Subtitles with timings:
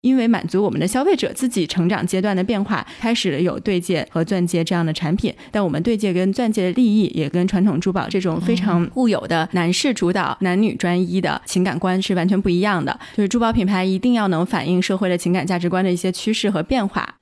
[0.00, 5.34] 因为满足我们的消费者自己成长阶段的变化，开始了有对戒和钻戒这样的产品。
[5.50, 12.96] 但我们对戒跟钻戒的利益，也跟传统珠宝这种非常固有的男士主导、男女专一的情感观是完全不一样的。
[13.16, 17.16] 就是珠宝品牌一定要能反映社会的情感价值观的一些趋势和变化。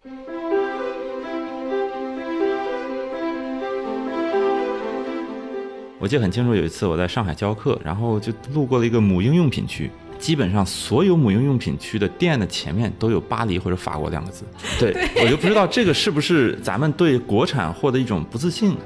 [5.99, 9.91] 我记得很清楚，有一次我在上海教课，然后就路过了一个母婴用品区。
[10.19, 14.45] 基本上所有母婴用品区的店的前面都有巴黎或者法国两个字，
[14.79, 18.77] 对我就不知道这个是不是咱们对国产货的一种不自信。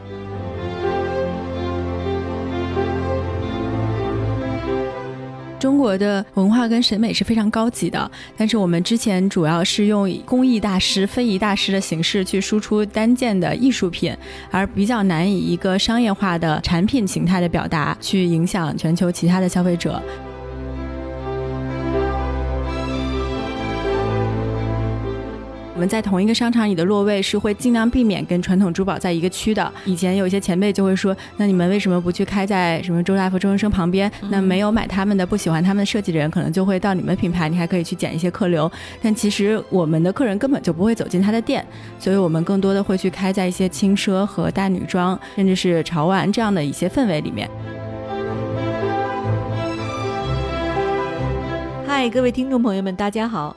[5.59, 14.17] 中国的文化跟审美是非常高级的，但是我们之前主要是用工艺大师、非遗大师的形式去输出单件的艺术品，
[14.51, 20.03] 而比较难以一个商业化的产品形态的表达去影响全球其他的消费者。
[25.80, 29.73] 们在同一个商场里的落位是会尽量避免跟传统珠宝在一个区的。
[29.86, 34.12] 以前有一些前辈就会说：“那你们为什么不去开在什么周大福、周生生旁边？
[34.28, 38.70] 那没有买他们的、不喜欢他们的设计的人，可能就会到你们品牌，你还可以去捡一些客流。
[39.01, 41.64] 但其实我们的客人根本就不会走进他的店，
[41.98, 47.48] 所以我们更多的会去开在一些轻奢和大女装，甚至是潮玩这样的一些氛围里面。”
[51.89, 53.56] 嗨，各位听众朋友们，大家好。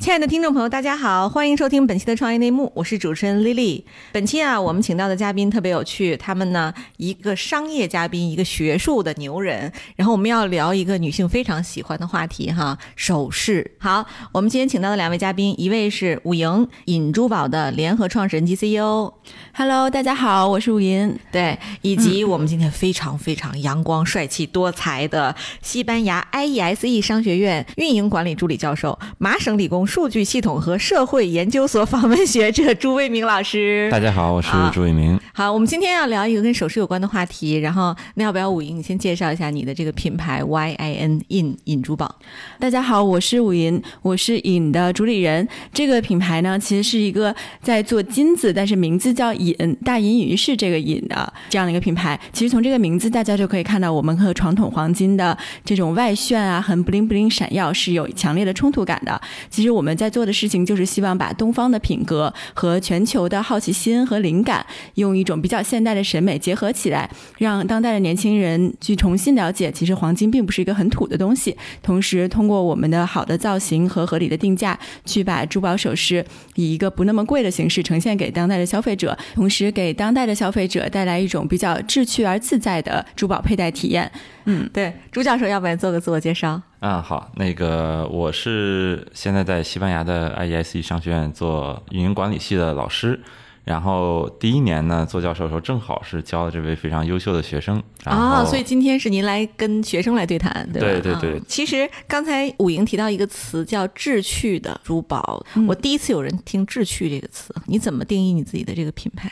[0.00, 3.82] 亲爱的听众朋友，大家好，欢迎收听本期的创业内幕，我是主持人 Lily。
[4.12, 9.70] 本期啊，我们请到的嘉宾特别有趣，他们呢一个商业嘉宾，一个学术的牛人。
[9.96, 13.72] 然后我们要聊一个女性非常喜欢的话题哈，首饰。
[13.78, 21.14] 好，我们今天请到的两位嘉宾，一位是武莹尹珠宝的联合创始人及 CEO，Hello，大家好，我是武莹。
[21.30, 29.86] 对，以及我们今天非常非常阳光、帅气、多才的西班牙 IESE 商学院运营管理助理教授，麻省理工。
[29.90, 35.18] 数据系统和社会研究所访问学者朱卫明老师，大家好，我是朱卫明。
[35.32, 37.56] 好，我们今天要聊一个跟首饰有关的话题。
[37.56, 42.14] 然后，那要不要武莹，你先介绍一下你的这个品牌 YIN IN 尹珠宝？
[42.60, 45.48] 大家好，我是武莹，我是尹的主理人。
[45.72, 52.18] 这个品牌呢，其实是一个在做金子，但是名字叫尹，大隐于市这个尹的这样的一个品牌。
[52.32, 59.20] 其实从这个名字，大家就可以看到，我们和传统黄金的这种外炫啊，很 bling bling 闪耀，是有强烈的冲突感的。
[59.50, 59.79] 其实我。
[59.80, 71.56] 我们在做的事情就是希望把东方的品格和全球的好奇心和灵感，用一种比较现代的审美结合起来，让当代的年轻人去重新了解，其实黄金并不是一个很土的东西。
[71.82, 76.22] 同时，通过我们的好的造型和合理的定价，去把珠宝首饰
[76.56, 84.12] 以一个不那么贵的形式呈现给当代的消费者，同时给当代的消费者带来一种比较志趣而自在的珠宝佩戴体验。
[84.50, 86.60] 嗯，对，朱教授，要不然做个自我介绍？
[86.80, 93.20] 啊，好，那个我是现在在西班牙的 IESE 商学院做运营管理系的老师，
[93.64, 97.80] 然后第一年呢做教授的时候，正好是教了这位非常优秀的学生。
[98.04, 100.88] 啊，所以今天是您来跟学生来对谈，对吧？
[100.88, 101.40] 对对对。
[101.46, 109.30] 其实刚才武莹提到一个词叫“智趣”的珠宝，我第一次有人听“智趣”这个词，你怎么定义你自己的这个品牌？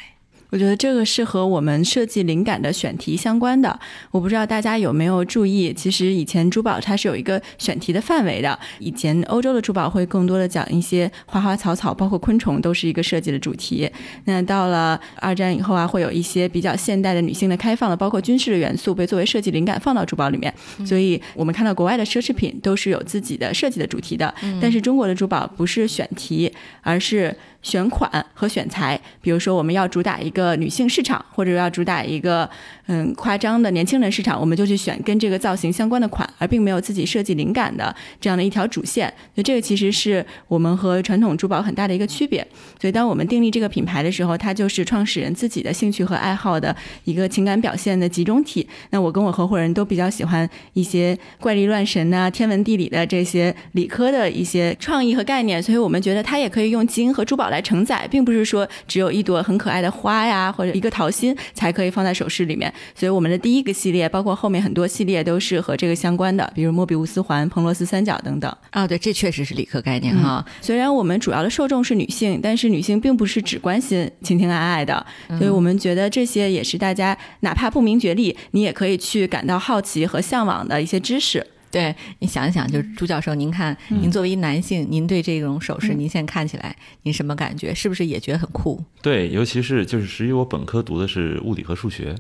[0.50, 3.78] 我觉得这个是和我们设计灵感的选题相关的。
[4.10, 8.58] 我不知道大家有没有注意，其实以前珠宝它是有一个选题的范围的。
[8.78, 13.90] 以前欧洲的珠宝会更多的讲一些花花草草，包括昆虫都是一个设计的主题。
[14.24, 20.52] 那到了二战以后啊，会有一些比较现代的女性的开放的，包括军事的元素被作为设计灵感放到珠宝里面。
[20.86, 27.36] 所以我们看到国外的奢侈品都是有自己的设计的主题的，但是中国的珠宝不是选题，而是。
[27.62, 32.48] 选款和选材，比如说我们要主打一个女性市场，或者要主打一个
[32.88, 39.08] 嗯夸张的年轻人市场，我们就去选跟这个造型相关的款，而并没有自己设计灵感的这样的一条主线。
[39.34, 42.46] 所以这个其实是我们和传统珠宝很大的一个区别。
[42.80, 48.64] 所以当我们订立这个品牌的时候，它就是创始人自己的兴趣和爱好的一个情感表现的集中体。
[48.90, 57.48] 那我跟我合伙人都比较喜欢一些怪力乱神呐、天文地理的这些理科的一些创意和概念，所以我们觉得它也可以用金和珠宝。
[57.48, 62.70] 来承载，并不是说只有一朵很可爱的花呀，或者一个桃心才可以放在首饰里面。
[62.94, 68.54] 所以我们的第一个系列，包括后面很多系列都是和这个相关的，比如莫比乌斯环、彭罗斯三角等等。
[68.70, 70.44] 啊，对，这确实是理科概念哈。
[70.60, 75.04] 虽然我们主要的受众是女性，但是女性并不是只关心情情爱爱的，
[75.38, 81.46] 所以我们觉得这些也是大家哪怕不明觉厉，你也可以去感到好奇和向往的一些知识。
[81.70, 87.74] 对你想一想，就是朱教授，您看，您作为一男性，您对这种首饰，您现在看起来，您什么感觉？
[87.74, 88.82] 是不是也觉得很酷？
[89.02, 92.16] 对，尤其是就是实际我本科读的是物理和数学，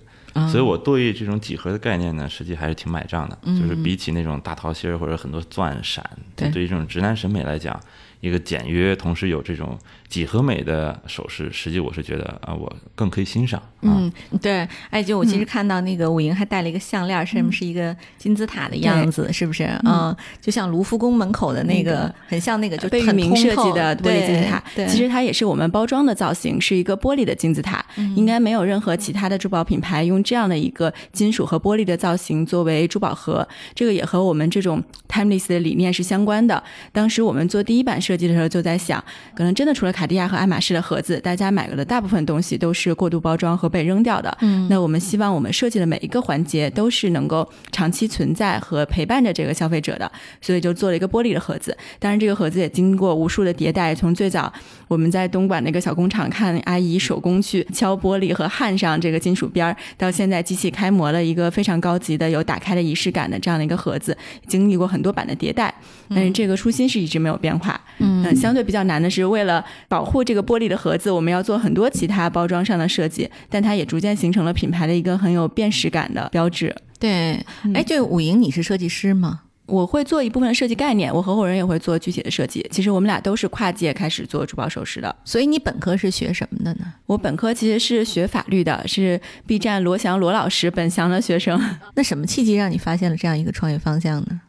[0.50, 3.38] 所以我对这种几何的概念呢，实际还是挺买账的。
[3.44, 6.04] 就是比起那种大桃心儿或者很多钻闪，
[6.36, 7.78] 对于这种直男审美来讲。
[8.20, 9.78] 一个简约，同时有这种
[10.08, 13.62] 几何美的首饰，实际我是觉得啊，我更可以欣赏。
[13.82, 14.10] 嗯，
[14.42, 19.64] 对，哎，就我其实看到那个武莹还戴了一个项链，上面是一个金字塔的样子，是不是？
[19.84, 24.60] 嗯，就像卢浮宫门口的那个，很像那个就贝聿铭设计的玻璃金字塔。
[24.74, 27.84] 对，其实它也是我们包装的造型，是一个玻璃的金字塔。
[28.16, 33.46] 应该没有任何其他的珠宝品牌用这样的一个金属和玻璃的造型作为珠宝盒。
[33.74, 36.60] 这个也和我们这种 timeless 的理念是相关的。
[36.90, 38.00] 当时我们做第一版。
[38.08, 44.34] 设计的时候就在想，可能真的除了卡地亚和爱马仕的盒子，大家买的大部分东西都是过度包装和被扔掉的。
[44.40, 50.10] 嗯，那我们希望我们设计的每一个环节都是能够长期存在和陪伴着这个消费者的，
[50.40, 51.76] 所以就做了一个玻璃的盒子。
[51.98, 54.50] 当然，这个盒子也经过无数的迭代，从最早
[54.86, 64.16] 我们在东莞那个小工厂看阿姨手工去敲玻璃和焊上这个金属边儿，到现在机器开模了一个非常高级的有打开的仪式感的这样的一个盒子，
[64.46, 65.74] 经历过很多版的迭代，
[66.08, 67.78] 但是这个初心是一直没有变化。
[67.97, 67.97] 嗯，
[68.34, 76.74] 相对比较难的是，为了保护这个玻璃的盒子，我们要做很多其他包装上的设计，但它也逐渐形成了品牌的一个很有辨识感的标志。
[76.98, 79.42] 对，哎，对，武莹，你是设计师吗？
[79.66, 82.66] 我会做一部分的设计概念，我合伙人也会做具体的设计。
[82.70, 85.14] 其实我们俩都是跨界开始做珠宝首饰的。
[85.26, 86.94] 所以你本科是学什么的呢？
[87.04, 91.60] 我本科其实是学法律的，是 B 站罗翔罗老师本翔的学生。
[91.94, 94.40] 那什么契机让你发现了这样一个创业方向呢？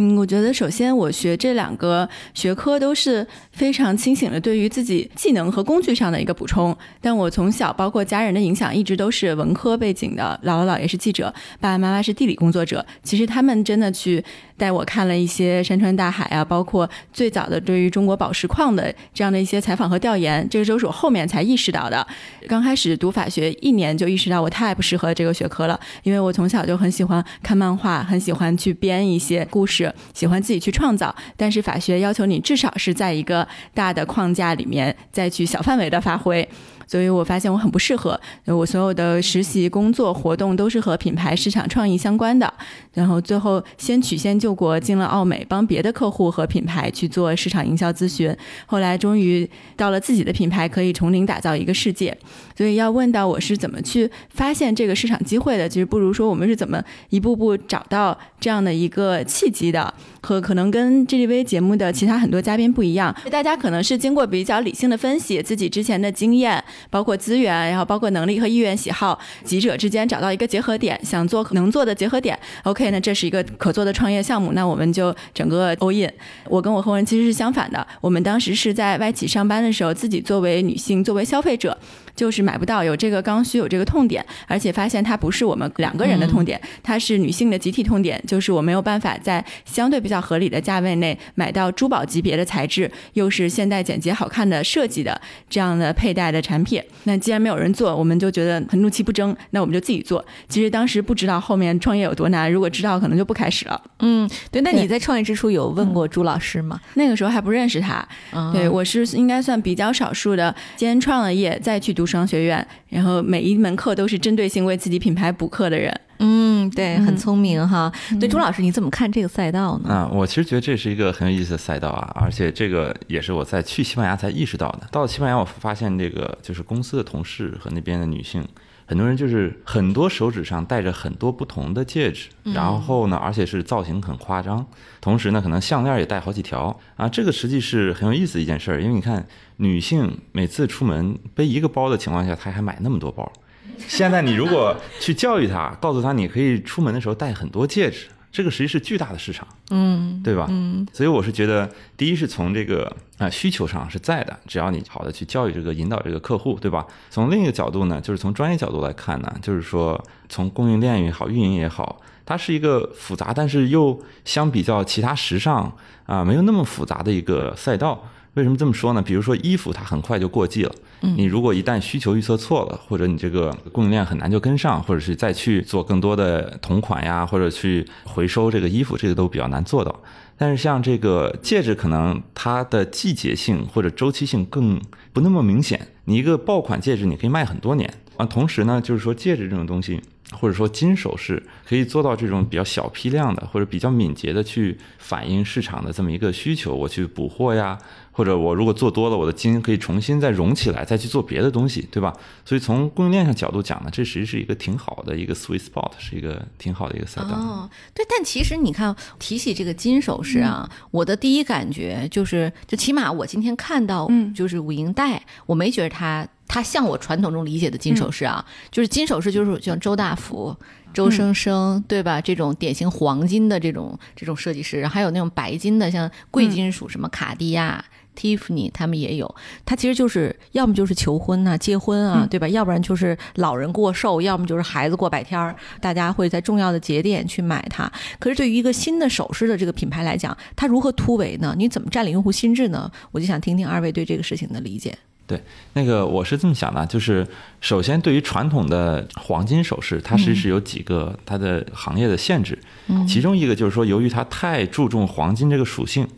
[0.00, 6.76] 嗯，我觉得首先我学这两个学科都是非常清醒的，对于自己技能和工具上的一个补充。
[7.00, 12.86] 但我从小包括家人的影响，一直都是文科背景的，姥姥姥爷是记者，爸爸妈妈是地理工作者。
[13.02, 14.24] 其实他们真的去。
[14.58, 22.04] 带我看了一些山川大海啊，包括最早的对于中国宝石矿的这样的一些采访和调研，这个都是我后面才意识到的。
[22.48, 31.14] 刚开始读法学一年就意识到我太不适合这个学科了，因为我从小就很喜欢看漫画，很喜欢去编一些故事，喜欢自己去创造。
[31.36, 36.48] 但是法学要求你至少是在一个大的框架里面再去小范围的发挥。
[36.88, 42.52] 所以我发现我很不适合，我所有的实习工作活动都是和品牌、市场创意相关的。
[42.94, 48.34] 然后最后先曲线救国，进了奥美，帮别的客户和品牌去做市场营销咨询。
[48.66, 52.16] 后来终于到了自己的品牌，可以从零打造一个世界。
[52.56, 59.92] 所以要问到我是怎么去发现这个市场机会的，其实不如说我们是怎么一步步找到这样的一个契机的。
[60.28, 66.62] 和可能跟 GTV 节目的其他很多嘉宾不一样，大家可能是经过比较理性的分析自己之前的经验。
[66.90, 72.38] 包括资源，然后包括能力和意愿、喜好，几者之间找到一个结合点，想做能做的结合点。
[72.64, 76.12] OK，那这是一个可做的创业项目，那我们就整个 all in。
[76.44, 81.78] 我跟我合伙人其实是相反的，我们当时是在外企上班的时候，自己作为女性，作为消费者。
[82.18, 95.18] 就是买不到，有这个刚需，有这个痛点，而且发现它不是我们两个人的痛点，它是女性的集体痛点，就是我没有办法在相对比较合理的价位内买到珠宝级别的材质，又是现代简洁好看的设计的
[95.48, 96.82] 这样的佩戴的产品。
[97.04, 100.26] 那既然没有人做，我们就觉得很怒气不争，那我们就自己做。
[100.48, 103.80] 其实当时不知道后面创业有多难，如果知道，可能就不开始了。
[104.00, 104.60] 嗯，对。
[104.62, 106.80] 那你在创业之初有问过朱老师吗？
[106.94, 108.04] 那个时候还不认识他。
[108.52, 112.07] 对我是应该算比较少数的，先创了业再去读。
[112.08, 115.94] 商学院，然后每一门课都是针对性为自己品牌补课的人。
[116.20, 117.92] 嗯，对，很聪明哈。
[118.18, 119.88] 对，朱老师，你怎么看这个赛道呢？
[119.88, 124.88] 啊，我其实觉得这是一个很有意思的赛道啊，而且这个也是我在去西班牙才意识到的。
[124.90, 128.44] 到了西班牙，我发现这个就是公司的同事和那边的女性。
[128.88, 134.66] 很多人就是很多手指上戴着很多不同的戒指，然后呢，而且是造型很夸张，
[134.98, 137.06] 同时呢，可能项链也戴好几条啊。
[137.06, 139.26] 这个实际是很有意思的一件事儿，因为你看，
[139.58, 143.30] 女性每次出门背一个包的情况下，她还买那么多包。
[143.76, 148.06] 现在你如果去教育她，告诉她你可以出门的时候戴很多戒指。
[148.30, 150.46] 这个实际是巨大的市场，嗯，对吧？
[150.50, 156.86] 嗯，所以我是觉得，第一是从这个啊需求上是在的，只要你好的去教育这个、引导这个客户，对吧？
[157.10, 165.72] 从另一个角度呢，就是从专业角度来看呢，就是说从供应链也好、运营也好，它是一个复杂，但是又相比较其他时尚
[166.06, 168.04] 啊没有那么复杂的一个赛道。
[168.34, 169.02] 为什么这么说呢？
[169.02, 170.72] 比如说衣服，它很快就过季了。
[171.00, 180.02] 你如果一旦需求预测错了，或者你这个供应链很难就跟上，或者是再去做更多的同款呀，或者去回收这个衣服，这个都比较难做到。
[180.36, 184.80] 但是像这个戒指，可能它的季节性或者周期性更
[185.12, 185.88] 不那么明显。
[186.04, 188.24] 你一个爆款戒指，你可以卖很多年啊。
[188.26, 190.00] 同时呢，就是说戒指这种东西。
[190.30, 197.78] 或者说金首饰可以做到这种比较小批量的，或者比较敏捷的去反映市场的这么一个需求，我去补货呀，
[198.18, 202.12] 或者我如果做多了，我的金可以重新再融起来，再去做别的东西，对吧？
[202.44, 207.28] 所以从供应链上角度讲呢，这其实际是一个挺好的一个 sweet spot，是一个挺好的一个赛道。
[207.28, 216.26] 哦，对，但其实你看提起这个金首饰啊，我的第一感觉就是，就起码我今天看到，嗯，就是五银带，我没觉得它。
[216.48, 220.56] 它像我传统中理解的金首饰啊，就是金首饰，就是像周大福、
[220.94, 222.20] 周生生，对吧？
[222.20, 227.84] 这种典型黄金的这种这种设计师，还有那种白金的，像贵金属，什么卡地亚、
[228.16, 229.32] Tiffany，他们也有。
[229.66, 232.48] 它其实就是要么就是求婚呐、结婚啊，对吧？
[232.48, 237.92] 要不然就是老人过寿，要么就是孩子过百天儿，大家会在重要的节点去买它。
[238.18, 241.54] 可是对于一个新的首饰的这个品牌来讲，它如何突围呢？
[241.56, 242.90] 你怎么占领用户心智呢？
[243.12, 244.96] 我就想听听二位对这个事情的理解。
[245.28, 245.40] 对，
[245.74, 247.24] 那个我是这么想的，就是
[247.60, 252.58] 首先对于传统的黄金首饰，它其实是有几个它的行业的限制，
[253.06, 256.08] 其中一个就是说，由于它太注重黄金这个属性。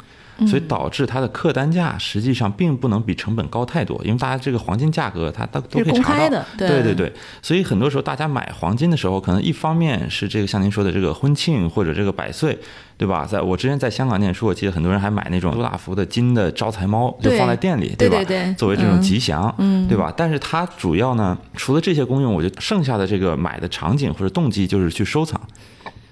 [0.47, 7.13] 所以导致它的客单价实际上并不能比成本高太多，因为大家这个黄金价格它都都可以查到，对对对。
[7.43, 12.59] 所以很多时候大家买黄金的时候，可能一方面是这个像您说的这个婚庆或者这个百岁，
[12.97, 13.25] 对吧？
[13.25, 18.23] 在我之前在香港念书，我记得很多人还买那种周大福的金的招财猫，就放在店里，对吧？
[18.25, 20.13] 对作为这种吉祥，嗯，对吧？
[20.17, 25.41] 但是它主要呢，除了这些功用，我觉得剩下的这个买的场景或者动机就是去收藏。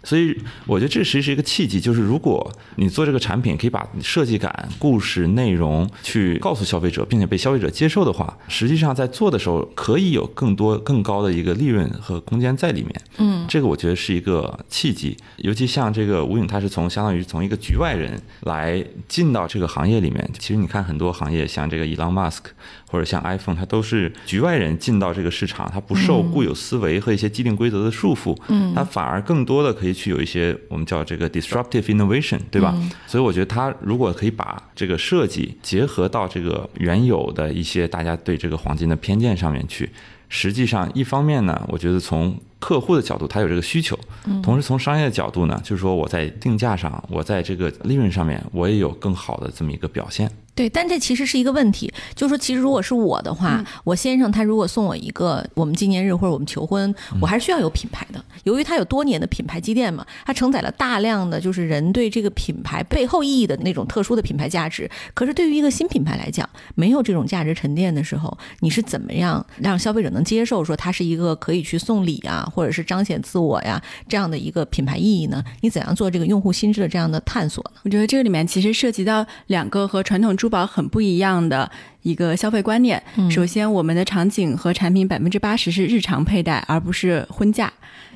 [0.08, 0.34] 所以
[0.64, 13.02] 我觉得这实际是一个契机，就是如果你做这个产品，可以把设计感、故事内容去告诉消费者，并且被消费者接受的话，实际上在做的时候可以有更多更高的一个利润和空间在里面。
[13.18, 15.14] 嗯，这个我觉得是一个契机。
[15.36, 20.26] 尤其像这个吴影，他是从相当于从一个局外人来进到这个行业里面。
[20.38, 22.44] 其实你看很多行业，像这个 Elon Musk
[22.86, 29.97] 或者像 iPhone，它都是局外人进到这个市场，它不受固有思维和一些既定规则的束缚，嗯，它反而更多的可以。
[29.98, 32.72] 去有一些我们叫这个 disruptive innovation，对吧？
[33.06, 39.90] 所以我觉得它如果可以把这个设计结合到这个原有的一些大家对这个黄金的偏见上面去，
[40.28, 43.96] 实际上一方面呢，我觉得从客户的角度，他有这个需求；
[44.42, 50.30] 同时从商业的角度呢，就是说我在定价上，我在这个利润上面，我也有更好的这么一个表现。
[50.54, 64.90] 对，但这其实是一个问题，就是说，其实如果是我的话，我先生他如果送我一个我们纪念日或者我们求婚，我还是需要有品牌的，由于它有多年的品牌积淀嘛，它承载了大量的就是人对这个品牌背后意义的那种特殊的品牌价值。
[65.14, 75.44] 可是对于一个新品牌来讲，没有这种价值沉淀的时候，你是怎么样让消费者能接受说它是一个可以去送礼啊，或者是彰显自我呀这样的一个品牌意义呢？
[75.60, 77.80] 你怎样做这个用户心智的这样的探索呢？
[77.84, 81.70] 我觉得这个里面其实涉及到两个和传统珠宝很不一样的
[82.02, 83.02] 一个消费观念。
[83.30, 87.70] 首先，我们的场景和产品百分之八十是日常佩戴，而不是婚嫁。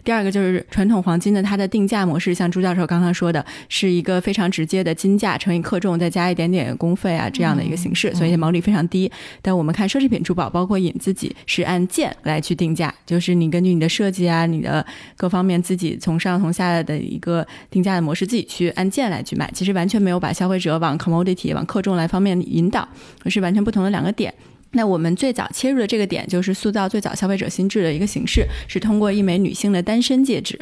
[0.04, 9.10] 第二个就是传统黄金的它的定价模式，像朱教授刚刚说的，是一个非常直接的金价乘以克重，再加一点点工费啊这样的一个形式，所以毛利非常低。
[9.40, 14.84] 但我们看奢侈品珠宝，包括尹自己是按件来去定价，就是你根据你的设计啊，你的
[15.16, 22.88] 各方面自己从上从下的一个定价的模式，自己去按件来去卖，其实完全没有把消费者往 commodity 往克重来方面引导，
[23.26, 24.34] 是完全不同的两个点。
[24.72, 30.58] 那我们最早切入的这个点，就是塑造最早消费者心智的一个形式，是通过一枚女性的单身戒指。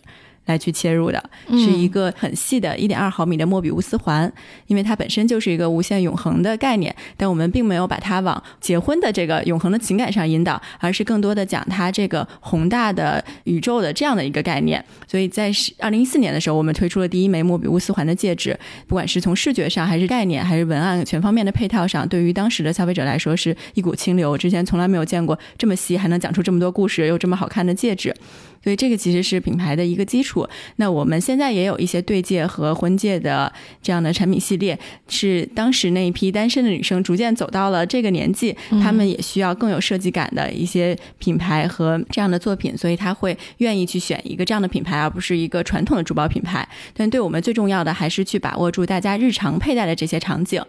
[0.51, 4.31] 来去切入的是一个很细的一点二毫米的莫比乌斯环，
[4.67, 14.85] 因为它本身就是一个无限永恒的概念，但我们并没有把它往结婚的这个永恒的情感上引导，而是更多的讲它这个宏大的宇宙的这样的一个概念。
[15.07, 24.37] 所以在二零一四年的时候，我们推出了第一枚莫比乌斯环的戒指，不管是从视觉上，还是概念，还是文案全方面的配套上，对于当时的消费者来说是一股清流。
[24.37, 28.15] 之前从来没有见过这么细，还能讲出这么多故事，又这么好看的戒指。
[28.63, 30.47] 所以这个其实是品牌的一个基础。
[30.77, 33.53] 那我们现在也有一些对戒和婚戒的
[33.83, 46.69] 这样的产品系列，是当时那一批单身的女生逐渐走到了这个年纪，她们也需要更有设计感的一些品牌和这样的作品，所以她会愿意去选一个这样的品牌，而不是一个传统的珠宝品牌。
[46.95, 50.63] 但对我们最重要的还是去把握住大家日常佩戴的这些场景。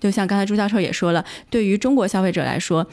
[0.00, 2.86] 就像刚才朱教授也说了，对于中国消费者来说。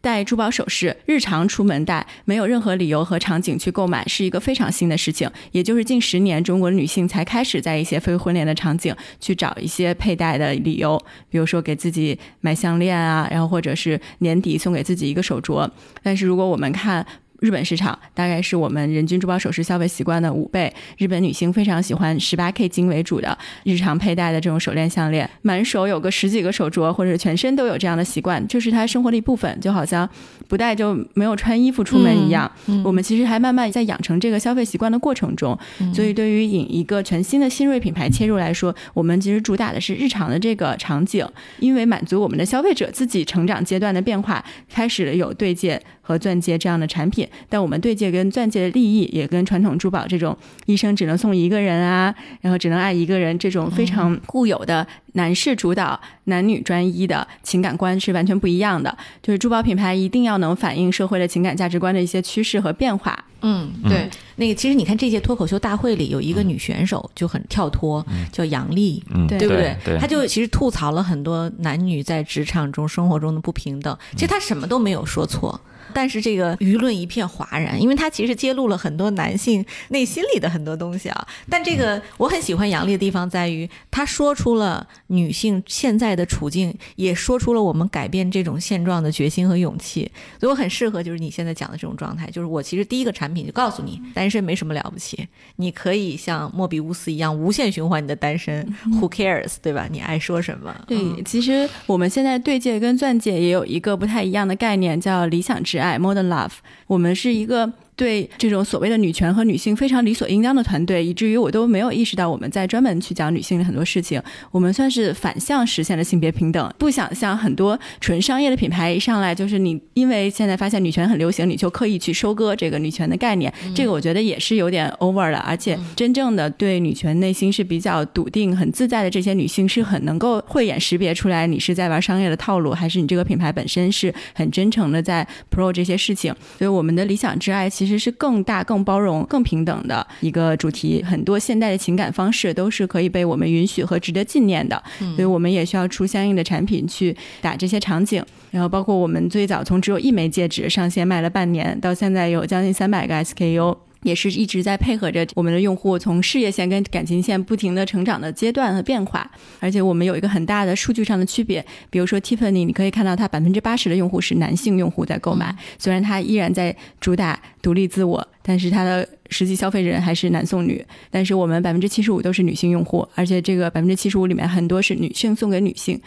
[0.00, 5.30] 戴珠宝首饰，日常出门戴，没有任何理由和场景去购买，是一个非常新的事情。
[5.52, 15.70] 也就是近十年，中国女性才开始在一些非婚恋的场景去找一些佩戴的理由，比如说给自己买项链啊，然后或者是年底送给自己一个手镯。
[16.02, 17.06] 但是如果我们看，
[17.40, 20.72] 日本市场大概是我们人均珠宝首饰消费习惯的五倍。
[20.98, 30.08] 日本女性非常喜欢十八 K 金为主的日常佩戴的这种手链、项链，满手有个十几个手镯，或者全身都有这样的习惯，就是她生活的一部分，就好像
[30.50, 32.50] 不戴就没有穿衣服出门一样。
[32.82, 35.56] 我们其实还慢慢在养成这个消费习惯的过程中，
[35.94, 41.24] 所以对于引一个全新的新锐品牌切入来说，我们其实主打的是日常的这个场景，
[41.60, 47.24] 因为满足我们的消费者自己成长阶段的变化，开始了有对戒和钻戒这样的产品。
[47.48, 56.00] 但我们对戒跟钻戒的利益也跟传统珠宝这种一生只能送一个人啊，然后只能爱一个人这种非常固有的男士主导、
[56.30, 58.96] 男女专一的情感观是完全不一样的。
[59.22, 63.22] 就是珠宝品牌一定要能反映社会的情感价值观的一些趋势和变化。
[63.42, 64.08] 嗯，对。
[64.36, 69.76] 那个其实你看这届脱口秀大会里有一个女选手就很跳脱，叫杨丽，对不对？
[69.84, 73.96] 对，她就其实吐槽了很多男女在职场中、生活中的不平等。
[74.12, 75.60] 其实她什么都没有说错。
[75.92, 81.26] 但是这个舆论一片哗然，因为他其实揭露了很多男性内心里的很多东西啊。
[81.48, 90.10] 但这个我很喜欢杨丽的地方在于，他说出了女性现在的处境，也说出了我们改变这种现状的决心和勇气。
[90.38, 99.88] 所以我很适合就是你现在讲的这种状态，就是我其实第一个产品就告诉你，单身没什么了不起，你可以像莫比乌斯一样无限循环你的单身，Who cares，对吧？
[99.90, 100.74] 你爱说什么？
[100.86, 105.79] 对，其实我们现在对戒跟钻戒也有一个不太一样的概念，叫理想值。
[105.80, 106.52] 爱 modern love，
[106.86, 107.72] 我们是一个。
[108.00, 114.18] 对这种所谓的女权和女性非常理所应当的团队，以至于我都没有意识到我们在专门去讲女性的很多事情。
[114.50, 123.52] 我们算是反向实现了性别平等，不想像很多纯商业的品牌一上来就是你，因为现在发现女权很流行，你就刻意去收割这个女权的概念。
[123.74, 125.36] 这个我觉得也是有点 over 了。
[125.40, 136.34] 而且真正的对女权内心是比较笃定、很自在的这些女性，是很能够慧眼识别出来你是在玩商业的套路，还是你这个品牌本身是很真诚的在 pro 这些事情。
[136.56, 137.89] 所以我们的理想之爱其实。
[137.90, 141.02] 其实是更大、更包容、更平等的一个主题。
[141.02, 144.80] 很多现代的情感方式都是可以被我们允许和值得纪念的，
[145.16, 148.24] 所以我们也需要出相应的产品去打这些场景。
[148.52, 153.76] 然后，包括我们最早从只有一枚戒指上线卖了半年，到现在有将近三百个 SKU。
[154.02, 176.00] 也是一直在配合着我们的用户从事业线跟感情线不停的成长的阶段和变化，而且我们有一个很大的数据上的区别，比如说 Tiffany，你可以看到它百分之八十的用户是男性用户在购买，虽然它依然在主打独立自我，但是它的实际消费人还是男送女，但是我们百分之七十五都是女性用户，而且这个百分之七十五里面很多是女性送给女性。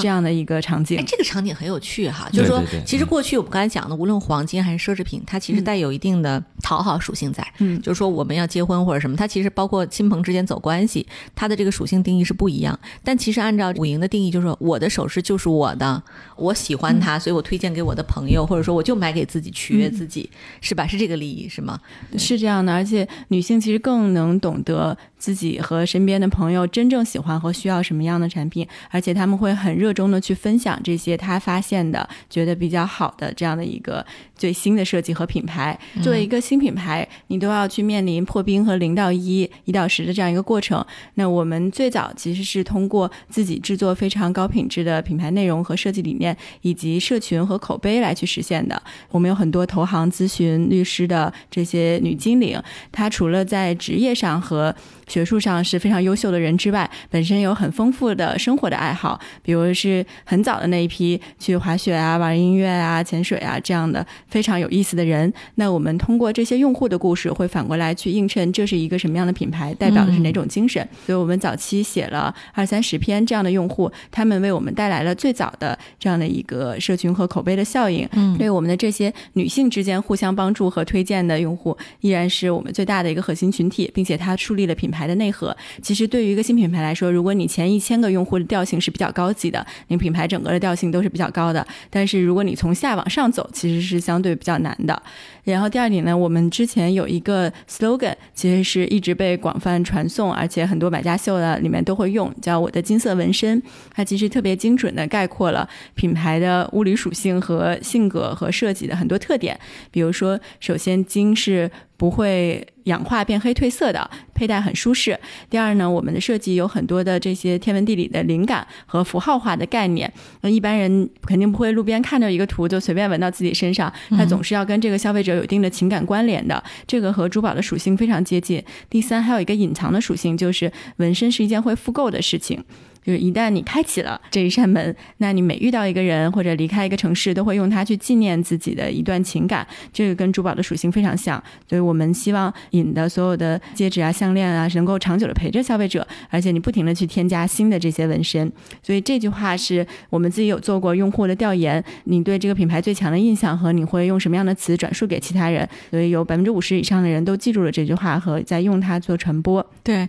[0.00, 2.28] 这样的一个场景，哎，这个场景很有趣哈。
[2.32, 7.46] 就是说，其实过去我们刚才讲的，无论黄金还是奢侈品，它其实带有一定的讨好属性在。
[7.58, 12.78] 嗯，就是说我们要结婚或者什么，它其实包括亲朋之间走关系，它的这个属性定义是不一样。
[13.02, 16.02] 但其实按照五营的定义，就是说我的首饰就是我的，
[16.36, 20.86] 我喜欢它，所以我推荐给我的朋友，或者说我就买给自己取悦自己，是吧？
[20.86, 21.80] 是这个利益是吗？
[22.16, 29.56] 是这样的，而且女性其实更能懂得自己和身边的朋友真正喜欢和需要什么样的产品，而且他们会。
[29.56, 34.04] 很热衷的去分享这些他发现的、觉得比较好的这样的一个
[34.36, 35.76] 最新的设计和品牌。
[36.02, 40.84] 作为一个新品牌，你都要去面临破冰和零到一、一到十的这样一个过程。
[41.14, 46.25] 那我们最早其实是通过自己制作非常高品质的品牌内容和设计理念，
[46.62, 48.80] 以及社群和口碑来去实现的。
[49.10, 52.56] 我们有很多投行、咨询、律师的这些女经理，
[52.90, 54.74] 她除了在职业上和
[55.06, 59.20] 学术上是非常优秀的人之外，本身有很丰富的生活的爱好。
[59.42, 70.86] 比如是很早的那一批去滑雪啊、玩音乐啊、潜水啊这样的非常有意思的人，那我们通过这些用户的故事，会反过来去映衬这是一个什么样的品牌，代表的是哪种精神。
[71.04, 78.08] 所以我们早期写了二三十篇这样的用户，他们为我们带来了最早的这样的一个社群和口碑的效应。
[78.12, 85.56] 嗯，对我们的这些女性之间互相帮助和推荐的用户，依然是我们最大的一个核心群体，并且它树立了品牌牌的内核。
[85.82, 89.26] 其实对于一个新品牌来说，如果你前一千个用户的调性是比较高。
[89.36, 95.02] 级的，你品牌整个的调性都是比较高的，但是如果你从下往上走，其实是相对比较难的。
[95.44, 103.62] 然后第二点呢，我们之前有一个 slogan，其实是一直被广泛传颂，而且很多买家秀的里面都会用，叫“我的金色纹身”。
[103.94, 109.58] 它其实特别精准的概括了品牌的物理属性和性格和设计的很多特点。
[109.90, 112.66] 比如说，首先金是不会。
[112.86, 115.18] 氧化变黑褪色的，佩戴很舒适。
[115.50, 120.08] 第二呢，我们的设计有很多的这些天文地理的灵感和符号化的概念。
[120.42, 126.62] 那一般人肯定不会路边看到一个图就随便纹到自己身上，它总是要跟这个消费者有一定的情感关联的。
[126.86, 128.62] 这个和珠宝的属性非常接近。
[128.88, 132.62] 第三，还有一个隐藏的属性，就是纹身是一件会复购的事情。
[133.06, 139.64] 就是一旦你开启了这一扇门，那你每遇到一个人或者离开一个城市，都会用它去纪念自己的一段情感。
[139.92, 148.50] 这个跟珠宝的属性非常像，所以我们希望引的所有的戒指啊、项链啊，能够长久的陪着消费者，而且你不停的去添加新的这些纹身。
[148.82, 159.64] 所以这句话是我们自己有做过用户的调研，你对这个品牌最强的印象和你会用什么样的词转述给其他人，所以有百分之五十以上的人都记住了这句话和在用它做传播。
[159.84, 160.08] 对。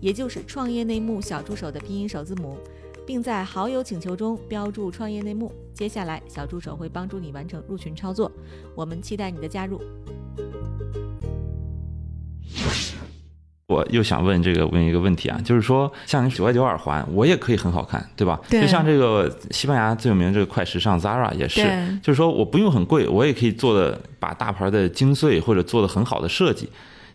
[0.00, 2.56] 也就是创业内幕小助手的拼音首字母，
[3.06, 5.52] 并在好友请求中标注“创业内幕”。
[5.74, 8.30] 接下来，小助手会帮助你完成入群操作。
[8.74, 9.80] 我们期待你的加入。
[13.66, 18.40] 我又想问这个问一个问题啊，就是说，像九块九耳环，我也可以很好看，对吧？
[18.48, 18.62] 对。
[18.62, 21.60] 就像这个西班牙最有名这个快时尚 Zara 也是，
[22.02, 26.68] 就是说我不用很贵，我也可以做的把大牌的精碎或者做的很好的设计。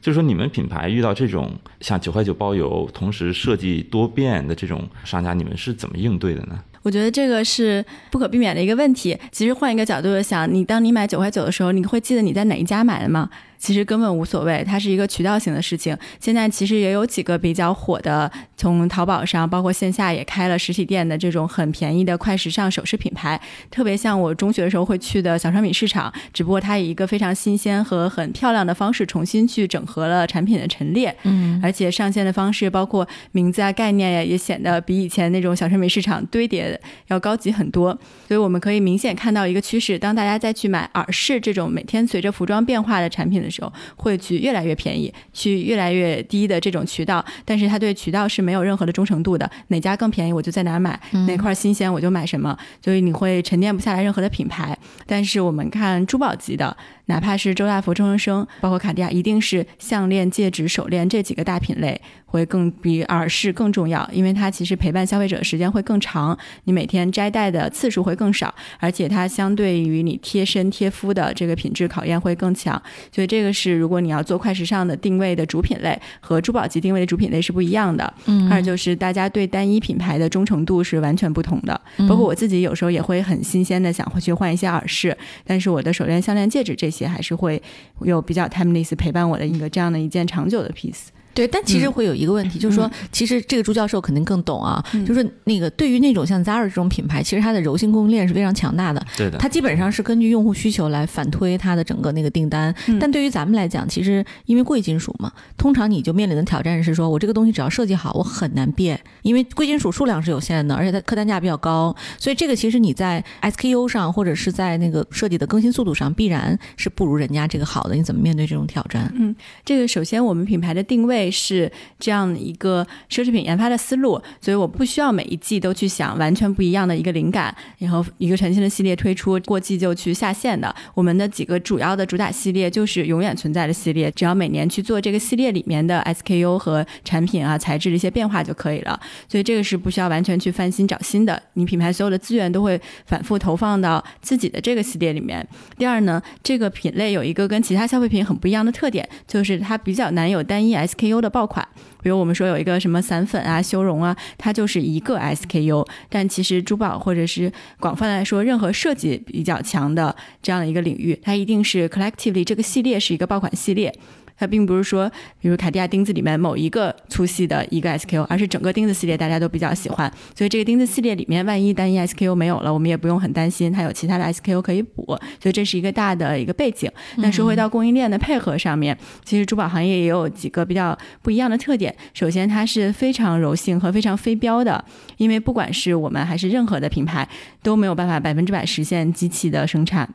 [0.04, 6.60] 就是说，你们品牌遇到这种像九块九包邮，同时设计多变的这种商家，你们是怎么应对的呢？
[6.82, 9.18] 我觉得这个是不可避免的一个问题。
[9.32, 13.30] 其实换一个角度想，你当你买九块九的时候，你会记得你在哪一家买的吗？
[13.64, 15.98] 其实根本无所谓，它是一个渠道型的事情。
[16.20, 23.40] 现在其实也有几个比较火的，从淘宝上，包括线下也开了实体店的这种很便宜的快时尚首饰品牌，
[23.72, 37.98] 特别像我中学的时候会去的小商品市场，只不过它以一个非常新鲜和很漂亮的方式重新去整合了产品的陈列，嗯，而且上线的方式，包括名字啊、概念呀，也显得比以前那种小商品市场堆叠要高级很多。
[38.28, 43.53] 所以我们可以明显看到一个趋势，当大家再去买耳饰这种每天随着服装变化的产品的。
[43.54, 49.50] 时候会去越来越便宜，去越来越低的这种渠道，但是他对渠道是没有任何的忠诚度的。
[49.68, 50.94] 哪家更便宜，我就在哪儿买；
[51.28, 52.58] 哪块新鲜，我就买什么。
[52.84, 54.78] 所以你会沉淀不下来任何的品牌。
[55.06, 56.76] 但是我们看珠宝级的。
[57.06, 72.82] 哪怕是周大福、周生生，包括卡地亚，一定是项链、戒指、手链这几个大品类会更比耳饰更重要，因为它其实陪伴消费者的时间会更长，你每天摘戴的次数会更少，而且它相对于你贴身贴肤的这个品质考验会更强。
[73.12, 78.12] 所以这个是如果你要做快时尚的定位的主品类和珠宝级定位的主品类是不一样的。
[78.28, 81.80] 嗯，二就是大家对单一品牌的忠诚度是完全不同的。
[82.08, 86.93] 包括我自己有时候也会很新鲜的想会去换一些耳饰，但是我的手链、项链、戒指这。
[86.94, 87.62] 些还是会
[88.02, 91.08] 有比较 timeless 陪伴我的一个这样的一件长久的 piece。
[91.34, 94.84] 对，但其实会有一个问题，就是说，其实这个朱教授肯定更懂啊。
[95.06, 99.04] 就是那个对于那种像 Zara 这种品牌，其实它的柔性供应链是非常强大的。
[99.18, 102.74] 对的，它基本上是根据用户需求来反推它的整个那个订单。
[103.00, 117.96] 但对于咱们来讲，其实因为贵金属嘛，通常你就面临的挑战是说，我这个东西只要设计好，我很难变，因为贵金属数量是有限的，而且它客单价比较高，所以这个其实你在 SKU 上或者是在那个设计的更新速度上，必然是不如人家这个好的。
[117.96, 119.12] 你怎么面对这种挑战？
[119.16, 121.23] 嗯，这个首先我们品牌的定位。
[121.30, 130.74] 是这样一个奢侈品研发的思路，所以我不需要每一季都去想完全不一样的一个灵感，然后一个全新的系列推出，过季就去下线的。
[130.94, 139.00] 我们的几个主要的主打系列就是永远存在的系列，只要每年去做这个系列里面的 SKU 和产品啊材质的一些变化就可以了。
[139.28, 145.48] 所以这个是不需要完全去翻新找新的，你品牌所有的资源都会反复投放到自己的这个系列里面。
[145.78, 151.13] 第二呢，这个品类有一个跟其他消费品很不一样的特点，就是它比较难有单一 SKU。
[151.14, 151.66] 优的爆款，
[152.02, 155.88] 比如我们说有一个什么散粉啊、修容啊，它就是一个 SKU。
[156.10, 163.94] 但其实珠宝或者是广泛来说，任何设计比较强的这样的一个领域，它一定是 collectively 这个系列是一个爆款系列。
[164.38, 170.12] 它并不是说，比如卡地亚钉子里面某一个粗细的一个 SKU，而是整个钉子系列大家都比较喜欢。
[170.36, 175.06] 所以这个钉子系列里面，万一单一 SKU 没有了，我们也不用很担心，它有其他的 SKU 可以补。
[175.40, 176.90] 所以这是一个大的一个背景。
[177.18, 181.96] 那说回到供应链的配合上面，其实珠宝行业也有几个比较不一样的特点。
[182.14, 184.84] 首先，它是非常柔性和非常非标的，
[185.18, 187.28] 因为不管是我们还是任何的品牌，
[187.62, 190.10] 都没有办法百分之百实现机器的生产。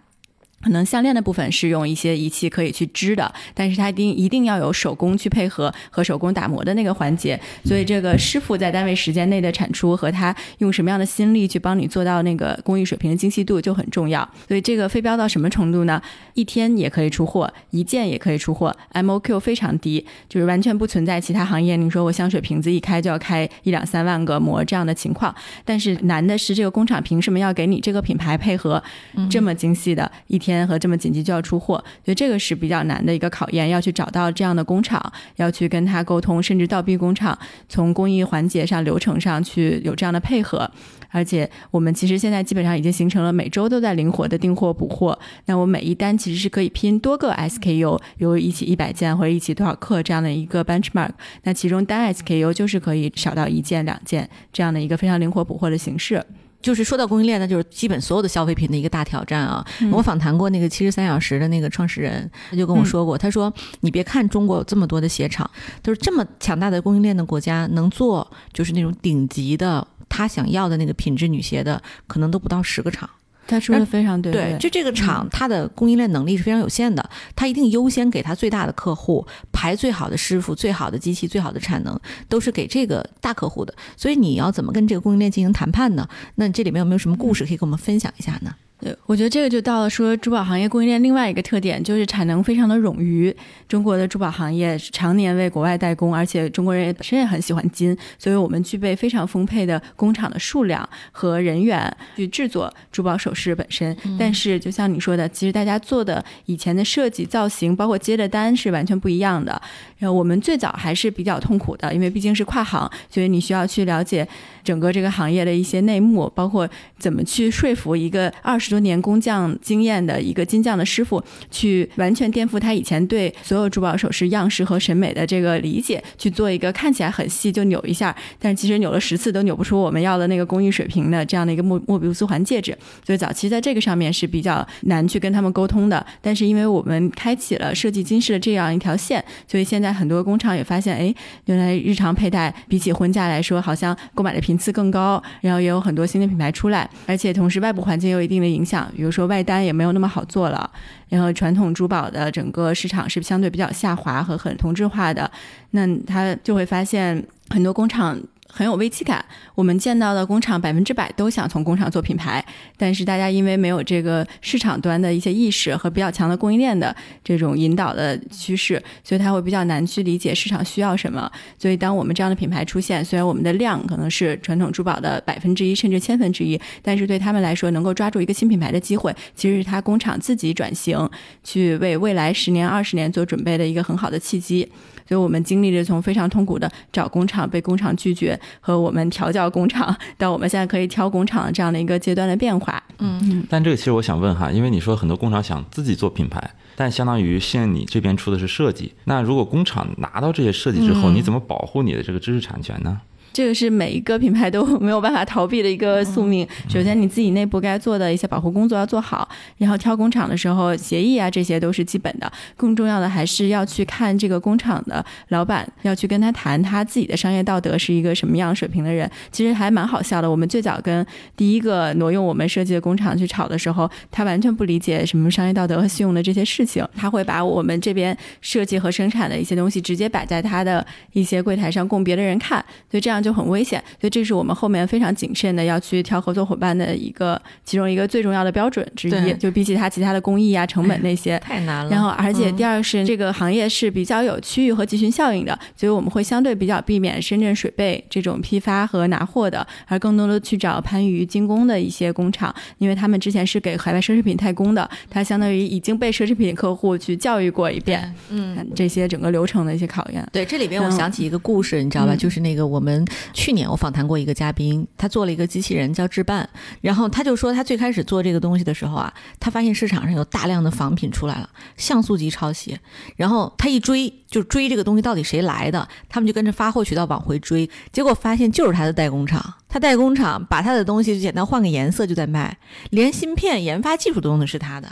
[0.60, 14.28] 可能项链的部分是用一些仪器可以去织的，但是它一定一定要有手工去配合和手工打磨的那个环节，所以这个师傅在单位时间内的产出和他用什么样的心力去帮你做到那个工艺水平的精细度就很重要。
[14.48, 16.02] 所以这个飞镖到什么程度呢？
[16.34, 25.32] 一天也可以出货，一件也可以出货，MOQ 非常低，就是完全不存在其他行业你说我香水瓶子一开就要开一两三万个模这样的情况。
[25.64, 28.82] 但是难的是这个工厂凭什么要给你这个品牌配合
[29.30, 30.47] 这么精细的一天？
[30.48, 35.00] 天和这么紧急就要出货，所以这个是比较难的一个考验，要去找到这样的工厂，
[35.36, 40.70] 要去跟他沟通，甚至倒逼工厂从工艺环节上、流程上去有这样的配合。
[41.10, 45.18] 而且我们其实现在基本上已经形成了每周都在灵活的订货补货。
[45.46, 51.10] 那我每一单其实是可以拼多个 SKU，比如一起一百件或者一起多少克这样的一个 benchmark。
[51.44, 56.24] 那其中单 SKU 就是可以少到一件、两件这样的一个非常灵活补货的形式。
[56.60, 59.64] 就是说到供应链，那就是基本所有的消费品的一个大挑战啊！
[59.92, 65.48] 我访谈过那个七十三小时的那个创始人，他就跟我说过，他说：“你别看中国有这么多的鞋厂，
[65.82, 73.08] 都是这么强大的供应链的国家，能做就是那种顶级的他想要的那个品质女鞋的，可能都不到十个厂。”
[73.48, 83.74] 他说的非常对，对，就这个厂，它的供应链能力是非常有限的，它一定优先给他最大的客户排最好的师傅、最好的机器、最好的产能，都是给这个大客户的。
[83.96, 86.06] 所以你要怎么跟这个供应链进行谈判呢？
[86.34, 88.54] 那这里面有没有什么故事可以跟我们分享一下呢？
[88.80, 93.34] 对，我觉得这个就到了说珠宝行业供应链另外一个特点，就是产能非常的冗余。
[93.66, 103.96] 中国的珠宝行业常年为国外代工，而且中国人也本身也很喜欢金，所以我们具备非常丰沛的工厂的数量和人员去制作珠宝首饰本身。
[104.16, 109.60] 但是就像你说的，其实大家做的以前的设计造型，包括接的单是完全不一样的。
[109.98, 114.26] 然后我们最早还是比较痛苦的，因为毕竟是跨行，所以你需要去了解
[114.62, 118.68] 整个这个行业的一些内幕，包括怎么去说服一个二十。
[118.68, 132.76] 多年工匠经验的一个金匠的师傅，去完全颠覆他以前对所有珠宝首饰样式和审美的这个理解，去做一个看起来很细就扭一下，但其实扭了十次都扭不出我们要的那个工艺水平的这样的一个莫莫比乌斯环戒指。
[133.02, 136.04] 所以早期在这个上面是比较难去跟他们沟通的。
[136.20, 148.48] 但是因为我们开启了设计金饰的这样一条线，所以现在很多工厂也发现，哎，原来日常佩戴比起婚嫁来说，好像购买的频次更高，然后也有很多新的品牌出来，而且同时外部环境有一定的。
[148.48, 150.70] 影响，比如说外单也没有那么好做了，
[151.10, 155.30] 然后传统珠宝的整个市场是相对比较下滑和很同质化的，
[155.72, 158.18] 那他就会发现很多工厂。
[158.58, 159.24] 很有危机感。
[159.54, 162.44] 我们见到的工厂百分之百都想从工厂做品牌，
[162.76, 171.30] 但是大家因为没有这个市场端的一些意识和比较强的供应链的这种引导的趋势，所以他会比较难去理解市场需要什么。
[171.56, 181.08] 所以当我们这样的品牌出现，虽然我们的量可能是传统珠宝的百分之一甚至千分之一，但是对他们来说，能够抓住一个新品牌的机会，其实是他工厂自己转型，
[181.44, 184.68] 去为未来十年、二十年做准备的一个很好的契机。
[185.06, 192.82] 所以我们经历着从非常痛苦的找工厂被工厂拒绝，和我们调教工厂，到我们现在可以挑工厂这样的一个阶段的变化。
[192.98, 203.00] 嗯，但这个其实我想问哈，因为你说很多工厂想自己做品牌，但相当于现在你这边出的是设计，那如果工厂拿到这些设计之后，你怎么保护你的这个知识产权呢？
[203.38, 206.44] 这个是每一个品牌都没有办法逃避的一个宿命。
[206.68, 212.28] 首先，你自己内部该做的一些保护工作要做好，然后挑工厂的时候，协议啊这些都是基本的。
[212.56, 219.08] 更重要的还是要去看这个工厂的老板，要去跟他谈他自己的商业道德是一个什么样水平的人。
[219.30, 220.28] 其实还蛮好笑的。
[220.28, 226.84] 我们最早跟第一个挪用我们设计的工厂去吵的时候，他完全不理解什么商业道德和信用的这些事情。
[226.96, 232.58] 他会把我们这边设计和生产的一些东西直接摆在他的一些柜台上供别的人看，
[232.90, 233.27] 所以这样就。
[233.28, 239.34] 就很危险，所以这是我们后面非常谨慎的要去挑合作伙伴的一个其中一个最重要的标准之一。
[239.34, 241.90] 就比起它其他的工艺啊、成本那些太难了。
[241.90, 258.14] 然后，而且第二是这个行业是比较有区域和集群效应的，所以我们会相对比较避免深圳水贝这种批发和拿货的，而更多的去找番禺精工的一些工厂，因为他们之前是给海外奢侈品代工的，它相当于已经被奢侈品客户去教育过一遍。
[258.30, 260.26] 嗯，这些整个流程的一些考验。
[260.32, 262.16] 对，这里边我想起一个故事，你知道吧？
[262.16, 263.04] 就是那个我们。
[263.32, 266.48] 去年我访谈过一个嘉宾，他做了一个机器人叫置办，
[266.80, 272.78] 然后他就说他最开始做这个东西的时候啊，他发现市场上有大量的仿品出来了，像素级抄袭，
[273.16, 282.58] 然后他一追就追这个东西到底谁来的，他们就跟着发货渠道往回追，结果发现就是他的代工厂，他代工厂把他的东西就简单换个颜色就在卖，
[282.90, 284.88] 连芯片研发技术都用的是他的。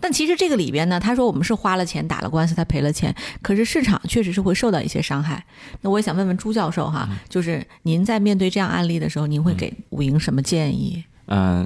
[0.00, 5.44] 但其实这个里边呢，他说我们是花了钱打了官司，他赔了钱，可是市场确实是会受到一些伤害。
[5.80, 11.02] 那我也想问问朱教授哈，就是您在面对这样案例的时候，您会给武营什么建议？
[11.06, 11.13] 嗯，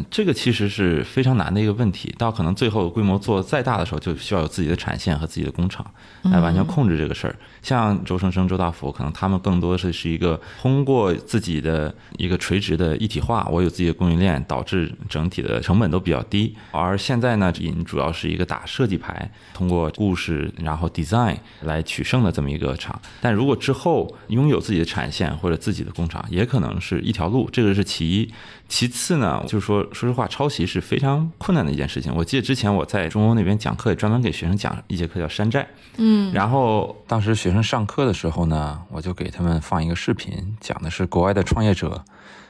[0.08, 2.14] 这个其实是非常难的一个问题。
[2.16, 5.84] 到可能最后规模做再大的时候，就需要有自己的产线和自己的工厂
[6.22, 7.34] 来完全控制这个事儿。
[7.60, 16.56] 像周生生、周大福，可能他们更多的是是一个通过自己的一个垂直的一体化，我有自己的供应链，导致整体的成本都比较低。
[16.70, 22.98] 而现在呢，你主要是一个打设计牌，通过故事然后 design 来取胜的这么一个厂。
[23.20, 27.48] 但如果之后拥有自己的产线或者自己的工厂，也可能是一条路。
[27.52, 28.32] 这个是其一。
[28.68, 32.14] 其次呢，就是说，说实话，抄袭是非常困难的一件事情。
[32.14, 35.66] 我记得之前我在中欧那边讲课，也专门给学生讲一节课叫山寨。
[35.96, 42.04] 嗯，然后当时学生上课的时候呢，我就给他们放一个视频，讲的是国外的创业者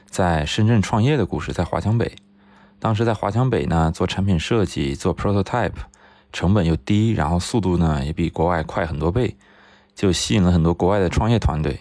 [0.09, 2.11] 在深圳创业的故事，在华强北。
[2.79, 5.71] 当时在华强北呢，做产品设计，做 prototype，
[6.33, 9.37] 成本又低，然后速度呢也比国外快很多倍，
[9.95, 11.79] 就吸引了很多国外的创业团队。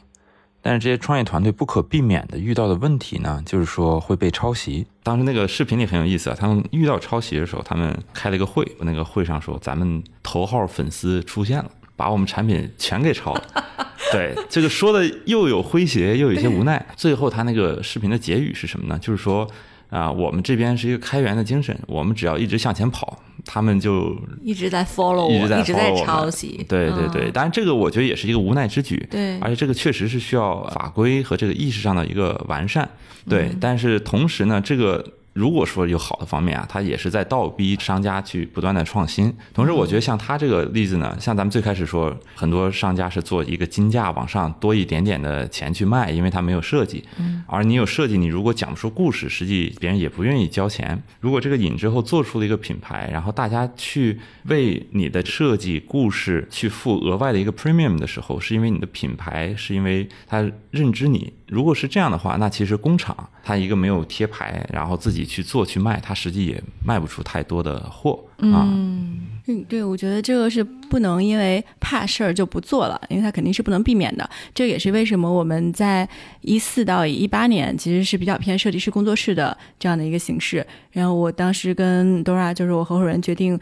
[0.69, 4.87] 但是这些创业团队不可避免的遇到的问题呢，就是说会被抄袭。
[5.03, 13.43] 当时那个视频里很有意思啊，他们遇到抄袭的时候，他们开了一个会，那个会上说，咱们头号粉丝出现了，把我们产品全给抄了。
[14.13, 16.87] 对，这个说的又有诙谐，又有一些无奈。
[16.95, 18.99] 最后他那个视频的结语是什么呢？
[18.99, 19.49] 就是说
[19.91, 26.65] 啊，我们这边是一个开源的精神，我们只要一直向前跑，他们就一直在 follow 我，一直在抄袭。
[26.69, 29.07] 对对对，嗯当然这个我觉得也是一个无奈之举。
[29.11, 32.89] 对而且这个确实是需要法规和这个意识上的一个完善。
[33.29, 39.33] 对，但是同时呢，这个如果说有好的方面啊，它也是在倒逼商家去不断的创新。
[39.55, 47.05] 同时，我觉得像他这个例子呢，像咱们最开始说，很多商家是做一个金价往上多一点点的钱去卖，因为他没有设计。
[47.19, 51.01] 嗯，而你有设计，你如果讲不出故事，实际别人也不愿意交钱。
[51.21, 61.33] 如果这个引之后做出了一个品牌，然后大家去为你的设计故事去付额外的一个 premium 的时候，是因为你的品牌，是因为他认知你。
[61.47, 68.67] 如果是这样的话，那其实工厂它一个没有贴牌，然后自己去做去卖，它实际也卖不出太多的货啊。
[68.67, 74.29] 嗯嗯，对，我觉得这个是不能因为怕事儿就不做了，因为它肯定是不能避免的。
[74.53, 76.09] 这也是为什么我们在
[76.41, 80.67] 一四到一八年其实是比较偏设计师工作室的这样的一个形式。
[80.91, 83.59] 然后我当时跟 Dora 就是我合伙人决定。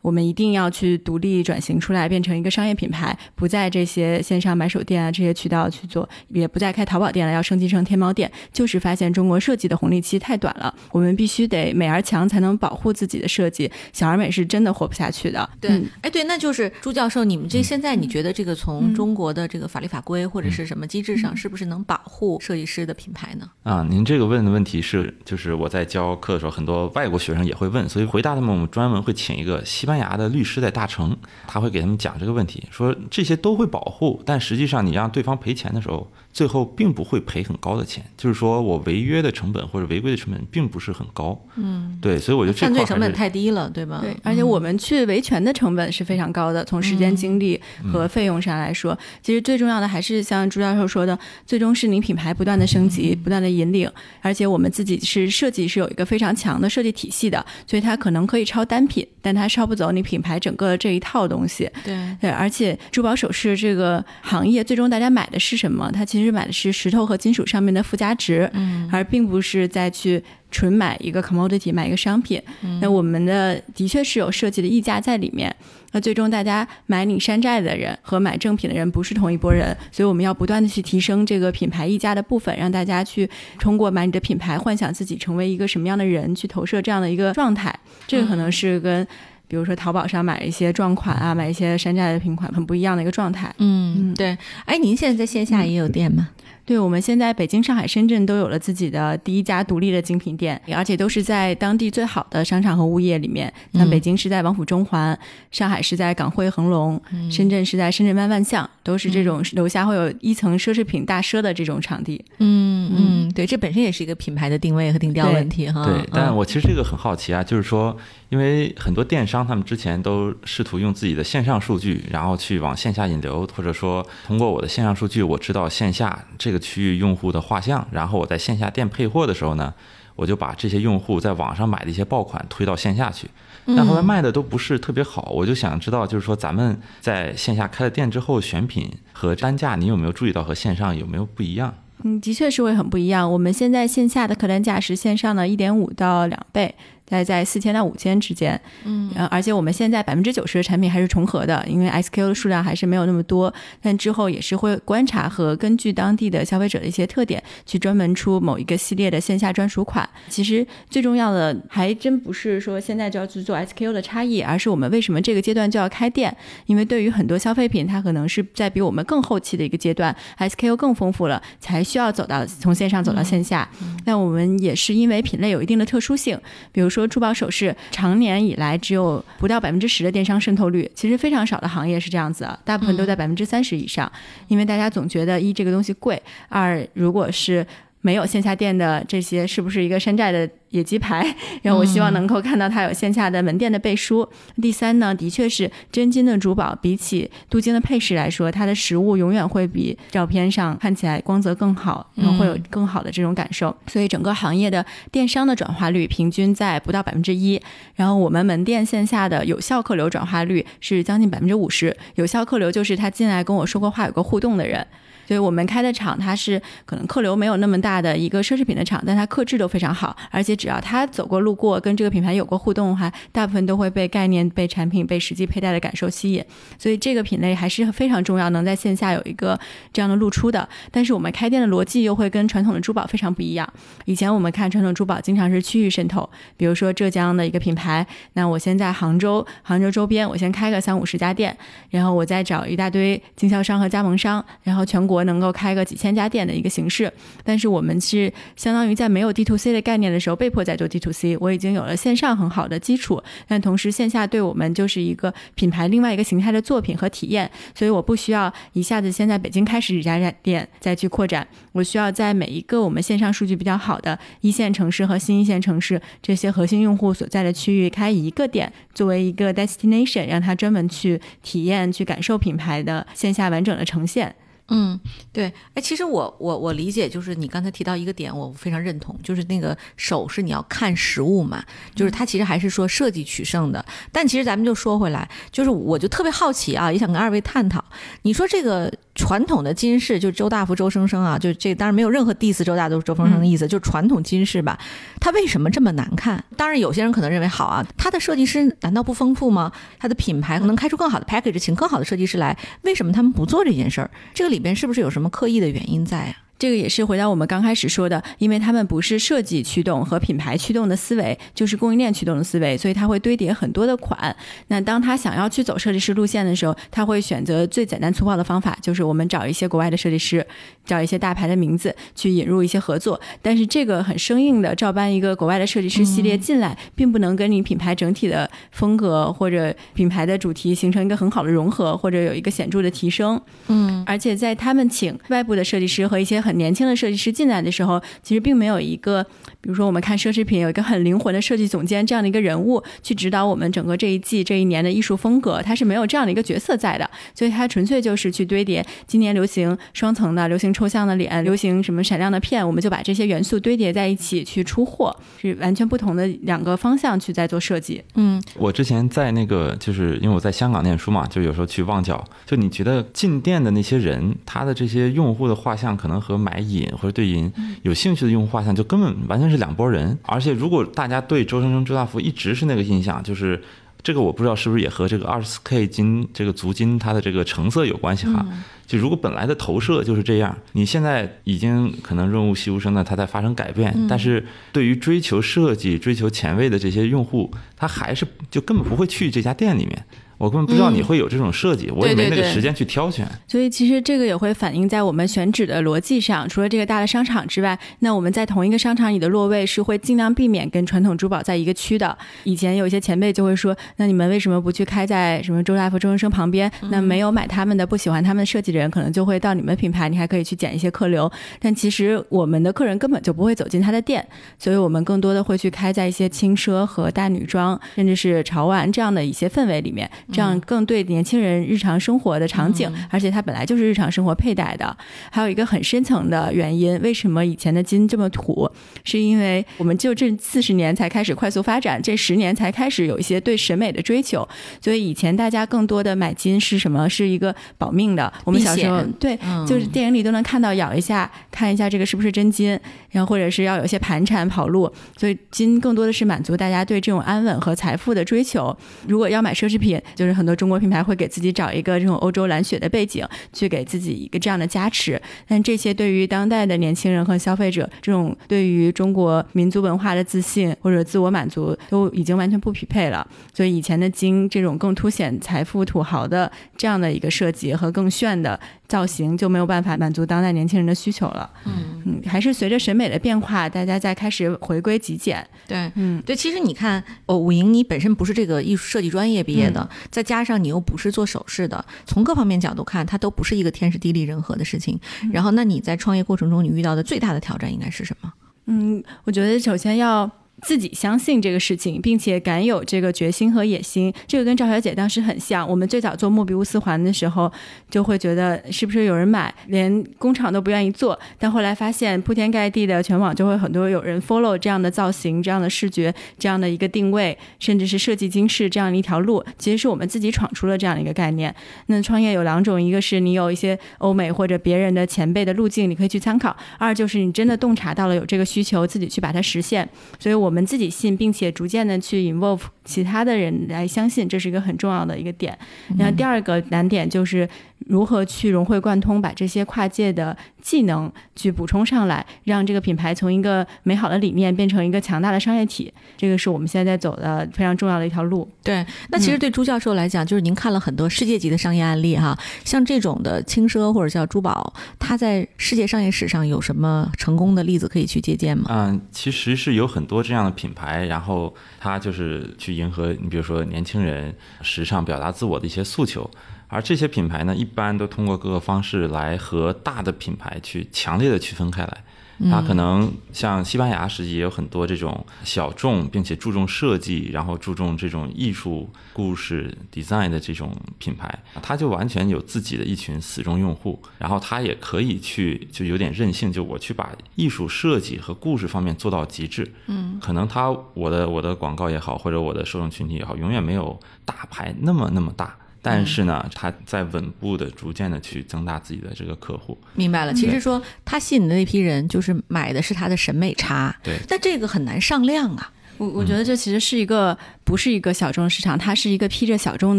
[0.00, 8.30] 我们一定要去独立转型出来，变成一个商业品牌，不在这些线上买手店啊这些渠道去做，也不再开淘宝店了，要升级成天猫店。
[8.52, 13.70] 就是发现中国设计的红利期太短了，我们必须得美而强，才能保护自己的设计。
[13.92, 15.48] 小而美是真的活不下去的。
[15.60, 23.50] 对嗯，哎，对，那就是朱教授，你们这现在你觉得这个从嗯中国的这个法律法规或者是什么机制上，是不是能保护设计师的品牌呢？
[23.64, 44.00] 啊，您这个问的问题是，就是我在教课的时候，很多外国学生也会问，所以回答他们，我们专门会请一个西班牙的律师在大成，他会给他们讲这个问题，说这些都会保护，但实际上你让对方赔钱的时候，最后并不会赔很高的钱，就是说我违约的成本或者违规的成本并不是很高，嗯，对，所以我觉得这犯罪成本太低了，对吧？
[44.02, 47.58] 对，而且我们去维权的成本是非常高的，从时间、精力
[47.90, 61.66] 和费用上来说，其实最重要的还是像朱教授说的，最终是你品牌不断的升级、不断的引领，而且我们自己是设计是有一个非常强的设计体系的，所以它可能可以抄单品，但它抄不走你品牌整个这一套东西。
[61.82, 61.96] 对。
[62.20, 65.90] 对，而且珠宝首饰这个行业，最终大家买的是什么？
[65.92, 72.40] 它其实买的是石头和金属上面的附加值，嗯，而并不是再去纯买一个 commodity 买一个商品。
[72.62, 75.54] 嗯那我们的的确是有设计的溢价在里面。
[75.92, 87.74] 那最终大家买你山寨的人和买正品的人不是同一拨人，所以我们要不断的去提升这个品牌溢价的部分，让大家去通过买你的品牌，幻想自己成为一个什么样的人，去投射这样的一个状态。
[88.06, 89.06] 这个可能是跟。
[89.48, 93.54] 比如说淘宝上买一些撞款啊，买一些山寨的品款，很不一样的一个状态。
[93.58, 94.36] 嗯，对。
[94.64, 96.28] 哎，您现在在线下也有店吗？
[96.66, 103.50] 对，我们现在北京、上海、深圳都有了自己的第一家独立的精品店，而且都是在当地最好的商场和物业里面。
[103.72, 105.16] 像北京是在王府中环，
[105.52, 107.00] 上海是在港汇恒隆，
[107.30, 112.22] 深圳是在深圳湾万象，都是这种楼下会有一层奢侈品大奢的这种场地。
[112.38, 115.84] 嗯嗯，对，这本身也是一个品牌的定位和定调问题哈。
[115.84, 117.96] 对，但嗯我其实这个很好奇啊，就是说，
[118.28, 129.72] 因为很多电商他们之前都试图用自己的线上数据，然后去往线下引流，或者说通过我的线上数据，我知道线下这个区域用户的画像，然后我在线下店配货的时候呢，
[130.14, 133.28] 我就把这些用户在网上买的一些爆款推到线下去。
[133.66, 141.74] 但后来卖的都不是特别好，我就想知道，就是说咱们在线下开了店之后，选品和单价，你有没有注意到和线上有没有不一样？
[142.04, 143.30] 嗯，的确是会很不一样。
[143.30, 146.72] 我们现在线下的客单价是线上的一点五到两倍，
[147.08, 148.60] 大概在四千到五千之间。
[148.84, 153.52] 嗯，而且我们现在百分之九十的产品还是重合的，因为 SKU 的数量还是没有那么多。
[153.80, 160.08] 但之后也是会观察和根据当地的消费者的一些特点，去专门出某一个系列的线下专属款。
[160.28, 166.34] 其实最重要的还真不是说现在就要去做 SKU 的差异，而是我们为什么这个阶段就要开店？
[166.66, 173.68] 因为对于很多消费品，它可能是在比我们更后期的一个阶段，SKU 更丰富了，才需要走到从线上走到线下。
[174.04, 176.38] 那我们也是因为品类有一定的特殊性，
[176.72, 184.08] 比如说珠宝首饰，常年以来只有不到百分之十的电商渗透率，其实非常少的行业是这样子，大部分都在百分之三十以上。
[184.46, 187.66] 因为大家总觉得一这个东西贵，二如果是。
[188.00, 191.26] 没有线下店的这些是不是一个山寨的野鸡牌？
[191.62, 194.28] 然后我希望能够看到它有线下的门店的背书。
[194.62, 203.74] 第三呢，的确是真金的珠宝，比起镀金的配饰来说，它的实物永远会比照片上看起来光泽更好，然后会有更好的这种感受。
[203.88, 207.60] 所以整个行业的电商的转化率平均在不到百分之一，
[207.96, 211.96] 然后我们门店线下的有效客流转化率是将近百分之五十。
[212.14, 214.86] 有效客流就是他进来跟我说过话、有个互动的人。
[215.26, 226.44] 所以我们开的厂，它是可能客流没有那么大的一个奢侈品的厂，但它客质都非常好，而且只要他走过路过，跟这个品牌有过互动的话，大部分都会被概念、被产品、被实际佩戴的感受吸引。
[226.78, 229.58] 所以这个品类还是非常重要，能在线下有一个
[229.92, 230.68] 这样的露出的。
[230.92, 233.68] 但是我们开店的逻辑又会跟传统的珠宝非常不一样。
[234.04, 241.56] 以前我们看传统珠宝经常是区域渗透，比如说浙江的一个品牌，那我先在杭州、杭州周边，我先开个三五十家店，
[241.90, 245.15] 然后我再找一大堆经销商和加盟商，然后全国。
[245.16, 247.10] 我能够开个几千家店的一个形式，
[247.42, 251.36] 但是我们是相当于在没有 D to C 的概念的时候，被迫在做 D to C。
[251.38, 274.34] 我已经有了线上很好的基础，但同时线下对我们就是一个品牌另外一个形态的作品和体验，所以我不需要一下子先在北京开始几家店再去扩展，我需要在每一个我们线上数据比较好的一线城市和新一线城市这些核心用户所在的区域开一个店，作为一个 destination，让他专门去体验、去感受品牌的线下完整的呈现。
[274.68, 274.98] 嗯，
[275.32, 281.64] 对，哎，其实我我我理解，就是你刚才提到一个点，我非常认同，就是那个手是你要看实物嘛，
[281.94, 283.84] 就是它其实还是说设计取胜的。
[284.10, 287.84] 但其实咱们就说回来，就是我就特别好奇啊，也想跟二位探讨，
[288.22, 288.92] 你说这个。
[289.18, 294.78] 传统的金饰就周大福、周生生啊，就这当然没有任何 diss 周大福、周生生的意思，就是传统金饰吧，
[295.18, 296.44] 它为什么这么难看？
[296.54, 299.72] 当然有些人可能认为好啊，它的设计师难道不丰富吗？
[299.98, 304.10] 它的品牌可能开出更好的 package，请更好的设计师来，为什么他们不做这件事儿？
[304.34, 306.45] 这个里边是不是有什么刻意的原因在啊？
[306.58, 314.34] 这个也是回到我们刚开始说的，因为他们不是设计驱动和品牌驱动的思维，就是供应链驱动的思维，所以他会堆叠很多的款。
[314.68, 320.46] 那当他想要去走设计师路线的时候，他会选择最简单粗暴的方法，就是我们找一些国外的设计师，
[320.84, 323.20] 找一些大牌的名字去引入一些合作。
[323.42, 333.40] 但是这个很生硬的照搬一个国外的设计师系列进来，并不能跟你品牌整体的风格或者品牌的主题形成一个很好的融合，或者有一个显著的提升。
[333.68, 339.22] 嗯，而且在他们请外部的设计师和一些很年轻的设计师进来的时候，其实并没有一个，
[339.60, 358.02] 比如说我们看奢侈品有一个很灵魂的设计总监这样的一个人物去指导我们整个这一季这一年的艺术风格，他是没有这样的一个角色在的，所以他纯粹就是去堆叠今年流行双层的、流行抽象的脸、流行什么闪亮的片，我们就把这些元素堆叠在一起去出货，是完全不同的两个方向去在做设计。
[358.14, 366.86] 嗯，我之前在那个就是因为我在香港念书嘛，就有时候去旺角，就你觉得进店的那些人，他的这些用户的画像可能和买饮。
[366.96, 370.18] 或者对银有兴趣的用户画像，就根本完全是两拨人。
[370.22, 373.62] 而且，如果大家对周生生、周大福一直是那个印象，就是
[374.02, 378.46] 这个，我不知道是不是也和这个二十四 K 金这个足金它的这个成色有关系哈。
[378.86, 390.04] 就如果本来的投射就是这样，你现在已经可能润物细无声的它在发生改变，但是对于追求设计、追求前卫的这些用户，他还是就根本不会去这家店里面。
[390.38, 393.26] 我根本不知道你会有这种设计，我也没那个时间去挑选。
[393.48, 396.46] 所以其实这个也会反映在我们选址的逻辑上。
[396.48, 402.16] 除了这个大的商场之外，那我们在同一个商场里的落位是会尽量避免跟传统珠宝在一个区的。
[402.44, 406.70] 以前有一些前辈就会说，那你们为什么不去开在什么周大福、周生生旁边？
[406.90, 411.30] 那没有买他们的、不喜欢他们的设计的人，可能就会到你们品牌，你还可以去捡一些客流。
[411.58, 414.26] 但其实我们的客人根本就不会走进他的店，
[414.58, 420.10] 所以我们更多的会去开在一些轻奢和大女装，甚至是潮玩这样的一些氛围里面。
[420.32, 424.96] 这样更对年轻人日常生活的场景，而且它本来就是日常生活佩戴的。
[425.30, 428.70] 还有一个很深层的原因，为什么以前的金这么土？
[429.04, 434.46] 是因为我们就这四十年才开始快速发展，这十年才开始有一些对审美的追求，
[434.80, 437.08] 所以以前大家更多的买金是什么？
[437.08, 438.32] 是一个保命的。
[438.44, 442.78] 我们小时候对，就是电影里都能看到咬一下，看一下这个是不是真金，
[443.10, 448.76] 然后或者是要有一些盘缠跑路，所以金更多的是满足大家对这种安稳和财富的追求。
[449.06, 455.20] 如果要买奢侈品，就是很多中国品牌会给自己找一个这种欧洲蓝血的背景，去给自己一个这样的加持。
[455.46, 463.24] 但这些对于当代的年轻人和消费者，这种对于中国民族文化的自信或者自我满足，都已经完全不匹配了。
[463.52, 468.58] 所以以前的金这种更凸显财富土豪的这样的一个设计和更炫的。
[468.88, 471.50] 造型就没有办法满足当代年轻人的需求了。
[471.64, 475.46] 嗯嗯，还是随着审美的变化，大家在开始回归极简。
[475.66, 484.98] 对，嗯对，其实你看，哦，武莹，你本身不是这个艺术设计专业毕业的，再加上你又不是做首饰的，从各方面角度看，它都不是一个天时地利人和的事情。
[485.32, 488.32] 然后，那你在创业过程中，你遇到的最大的挑战应该是什么？
[488.66, 490.30] 嗯，我觉得首先要。
[490.62, 495.68] 自己相信这个事情，并且敢有这个决心和野心，这个跟赵小姐当时很像。
[495.68, 497.52] 我们最早做莫比乌斯环的时候，
[497.90, 501.18] 就会觉得是不是有人买，连工厂都不愿意做。
[501.38, 511.54] 但后来发现，铺天盖地的全网就会很多有人 follow 这样的造型、这样的视觉、这样的一个定位，甚至是设计精致这样的一条路，其实是我们自己闯出了这样的一个概念。
[511.88, 519.86] 那创业有两种，一个是你有一些欧美或者别人的前辈的路径，你可以去参考；二就是你真的洞察到了有这个需求，自己去把它实现。
[520.18, 520.45] 所以我。
[520.46, 525.58] 我们自己信，并且逐渐的去 involve 其他的人来相信，这是一个很重要的一个点。
[525.98, 527.46] 然后第二个难点就是。
[527.88, 538.50] 如何去融会贯通，把这些跨界的技能去补充上来，让这个品牌从一个美好的理念变成一个强大的商业体，这个是我们现在在走的非常重要的一条路。
[538.64, 548.64] 对，那其实对朱教授来讲，就是您看了很多世界级的商业案例哈，像这种的轻奢或者叫珠宝，它在世界商业史上有什么成功的例子可以去借鉴吗？
[548.70, 556.30] 嗯，其实是有很多这样的品牌，然后它就是去迎合你，比如说年轻人时尚、表达自我的一些诉求。
[556.68, 562.04] 而这些品牌呢，一般都通过各个方式来和大的品牌去强烈的区分开来。
[562.50, 573.98] 它可能像西班牙，实际也有很多这种小众并且注重设计，然后注重这种艺术故事 design 的这种品牌，它就完全有自己的一群死忠用户。
[574.18, 579.72] 然后它也可以去就有点任性，就我去把艺术设计和故事方面做到极致。
[579.86, 585.56] 嗯，可能它我的我的广告也好，或者我的受众群体也好，永远没有大牌那么那么大。
[585.86, 589.78] 但是呢，他在稳步的、逐渐的去增大自己的这个客户。
[589.94, 593.96] 明白了，其实说他吸引的那批人，就是买的是他的审美差。
[594.02, 595.72] 对，但这个很难上量啊。
[595.98, 597.36] 我我觉得这其实是一个。
[597.66, 599.98] 不是一个小众市场，它是一个披着小众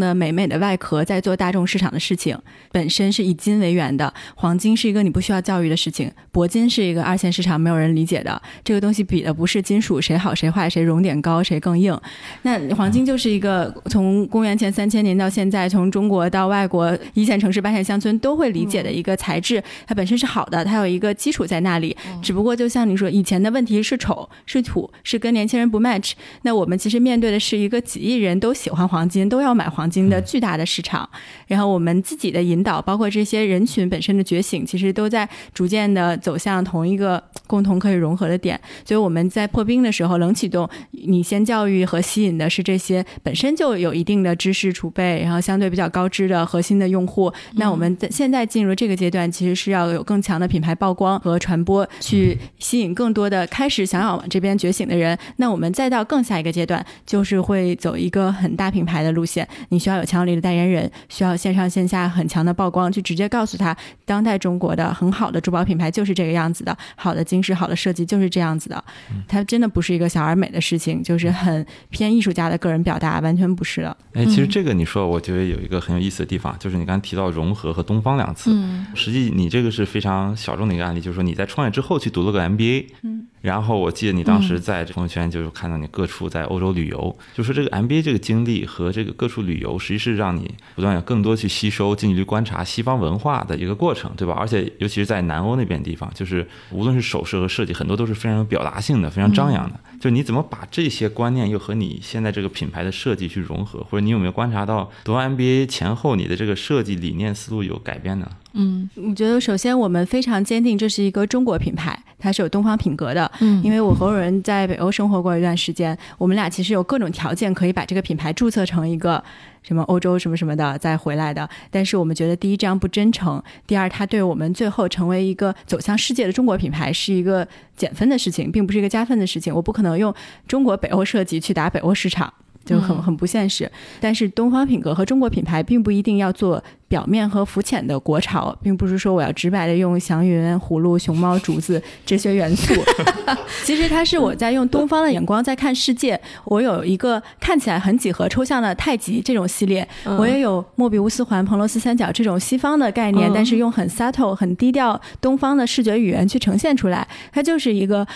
[0.00, 2.34] 的美美的外壳在做大众市场的事情。
[2.72, 8.40] 本身是以金为源的，黄金是一个你不需要教育的事情，铂金是一个二线市场没有人理解的。
[8.64, 11.94] 这个东西比的不是金属谁好谁坏，谁熔点高谁更硬。
[12.40, 21.94] 那黄金就是一个从公元前三千年到现在，从中国到外国一线城市、八线乡村都会理解的一个材质，它本身是好的，它有一个基础在那里。
[22.22, 26.12] 只不过就像你说，以前的问题是丑是土，是跟年轻人不 match。
[26.42, 27.58] 那我们其实面对的是。
[27.58, 31.08] 一个几亿人都喜欢黄金，都要买黄金的巨大的市场，
[31.48, 38.58] 然后我们自己的引导，包括这些人群本身的觉醒，其实都在逐渐的走向同一个共同可以融合的点。
[38.84, 47.32] 所以我们在破冰的时候，冷启动，你先教育和吸引的是这些本身就有一定的知识储备，然后相对比较高知的核心的用户。
[47.56, 55.18] 那我们在现在进入这个阶段，其实是要有更强的品牌曝光和传播，去吸引更多的开始想要往这边觉醒的人。
[55.38, 57.38] 那我们再到更下一个阶段，就是。
[57.48, 63.74] 会走一个很大品牌的路线，你需要有强有力的代言人，需要线上线下很强的曝光，去直接告诉他，
[64.04, 68.84] 当代中国的很好的珠宝品牌就是这个样子的，好的金饰、好的设计就是这样子的。
[69.28, 73.96] 它真的不是一个小而美的事情，就是很偏艺术家的个人表达，完全不是的。
[74.14, 78.50] 哎，其实这个你说，我觉得有一个很有意思的地方，就是你刚才提到融合和东方两次，
[78.94, 82.86] 实际你这个是非常小众的一个案例，就是说你在创业之后去读了个 MBA。
[83.02, 83.28] 嗯。
[83.40, 94.34] 然后我记得你当时在朋友圈就是看到你各处在欧洲旅游，就说这个 MBA 这个经历和这个各处旅游，实际是让你不断有更多去吸收、近距离观察西方文化的一个过程，对吧？
[94.38, 99.78] 而且尤其是在南欧那边地方，就是无论是首饰和设计，很多都是非常有表达性的、非常张扬的。
[100.00, 108.28] 就你怎么把这些观念又和你现在这个品牌的设计去融合，或者你有没有观察到读完 MBA 前后你的这个设计理念思路有改变呢？
[108.58, 111.98] 嗯，我觉得首先我们非常坚定这是一个中国品牌。
[112.20, 113.30] 它是有东方品格的。
[113.38, 119.22] 嗯因为我和我人在北欧生活过一段时间，我们俩其实有各种条件可以把这个品牌注册成一个
[119.62, 121.48] 什么欧洲什么什么的再回来的。
[121.70, 127.46] 但是我们觉得，第一这样不真诚，第二它对我们最后成为一个走向世界的中国品牌是一个
[127.76, 129.54] 减分的事情，并不是一个加分的事情。
[129.54, 130.12] 我不可能用
[130.48, 132.34] 中国北欧设计去打北欧市场。
[132.68, 142.74] 就很嗯很不现实，但是东方品格和中国品牌并不一定要做表面和浮浅的国潮，并不是说我要直白的用祥云、葫芦、熊猫、竹子这些元素。
[143.64, 146.18] 其实它是我在用东方的眼光在看世界。
[146.44, 158.06] 我有一个看起来很几何抽象的太极这种系列，我也有莫比乌斯环、彭罗斯三角这种西方的概念，嗯但是用很 subtle、很低调东方的视觉语言去呈现出来，它就是一个。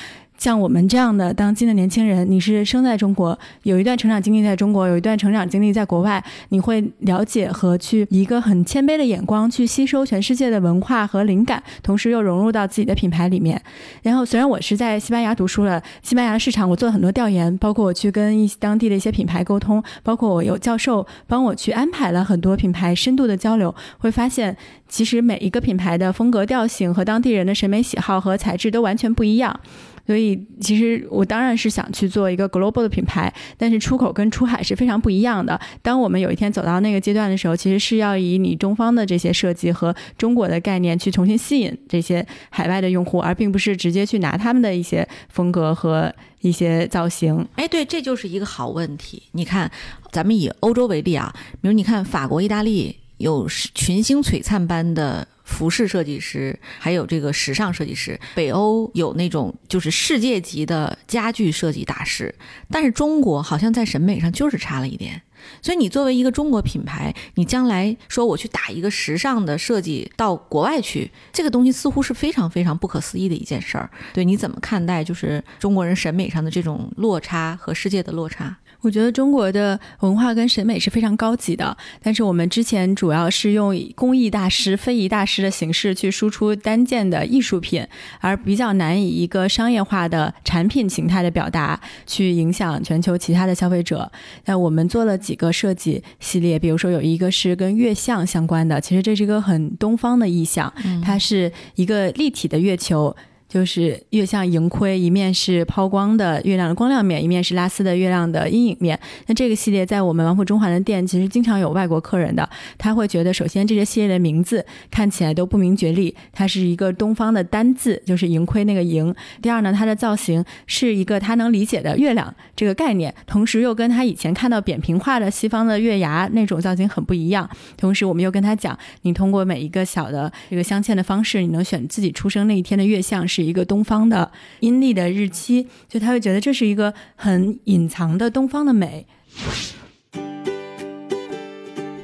[0.42, 13.62] 像我们这样的当今的年轻人，你是生在中国，有一段成长经历在中国，有一段成长经历在国外，你会了解和去一个很谦卑的眼光去吸收全世界的文化和灵感，同时又融入到自己的品牌里面。
[14.02, 24.56] 然后，虽然我是在西班牙读书了，西班牙市场我做了很多调研，包括我去跟一当地的一些品牌沟通，包括我有教授帮我去安排了很多品牌深度的交流，会发现
[24.88, 29.60] 其实每一个品牌的风格调性和当地人的审美喜好和材质都完全不一样。
[30.06, 35.58] 所以，其实我当然是想去做一个 global 的品牌，但是出口跟出海是非常不一样的。
[35.80, 47.46] 当我们有一天走到那个阶段的时候，其实是要以你中方的这些设计和中国的概念去重新吸引这些海外的用户，而并不是直接去拿他们的一些风格和一些造型。
[47.54, 49.22] 哎，对，这就是一个好问题。
[49.32, 49.70] 你看，
[50.10, 62.34] 咱们以欧洲为例啊，比如你看法国、意大利有群星璀璨般的服饰设计师，还有这个时尚设计师；北欧有那种就是世界级的家具设计大师，
[62.70, 65.22] 但是中国好像在审美上就是差了一点。
[65.60, 73.90] 所以你作为一个中国品牌，你将来说我去打一个时尚的设计到国外去，这个东西似乎是非常非常不可思议的一件事儿。
[74.14, 78.56] 对，你怎么看待就是中国人审美上的这种落差和世界的落差？
[78.82, 87.86] 我觉得中国的文化跟审美是非常高级的，但是我们之前主要是用工艺大师、非遗大师的形式去输出单件的艺术品，
[88.20, 94.10] 而比较难以一个商业化的产品形态的表达去影响全球其他的消费者。
[94.46, 100.72] 那我们做了几个设计系列，比如说有一个是跟月相相关的，其实这是一个很东方的意象，
[101.04, 103.16] 它是一个立体的月球。
[103.52, 108.98] 就是月相盈亏，一面是抛光的月亮的光亮面，一面是拉丝的月亮的阴影面。
[109.26, 112.48] 那这个系列在我们王府中环的店，其实经常有外国客人的，
[112.78, 119.14] 他会觉得，首先这些系列的名字看起来都不明觉厉，它是一个东方的单字，就是盈亏那个盈。
[119.42, 127.46] 第二呢，它的造型是一个他能理解的月亮这个概念，同时又跟他以前看到扁平化的西方的月牙那种造型很不一样。
[127.76, 139.06] 同时，我们又跟他讲，你通过每一个小的这个镶嵌的方式，你能选自己出生那一天的月相是一个东方的阴历的日期，就他会觉得这是一个很隐藏的东方的美。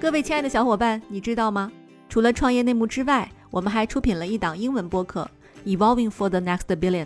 [0.01, 1.71] 各位亲爱的小伙伴，你知道吗？
[2.09, 5.31] 除了创业内幕之外，我们还出品了一档英文播客
[5.77, 7.05] 《Evolving for the Next Billion》，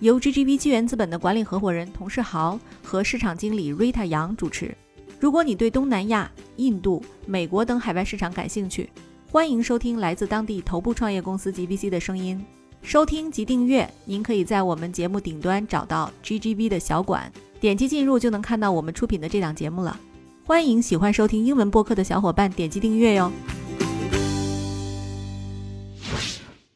[0.00, 4.76] 由 GGV 纪元资本的管理合伙人童世豪和市场经理 Rita 杨主持。
[5.18, 8.90] 如果你对东南亚、印度、美国等海外市场感兴趣，
[9.30, 12.44] 欢迎收听来自当地头部创业公司 GVC 的声音。
[12.84, 19.98] 收听及订阅，您可以在我们节目顶端找到 GGV 的小馆，点击进入就能看到我们出品的这档节目了。
[20.44, 23.32] 欢迎喜欢收听英文播客的小伙伴点击订阅哟。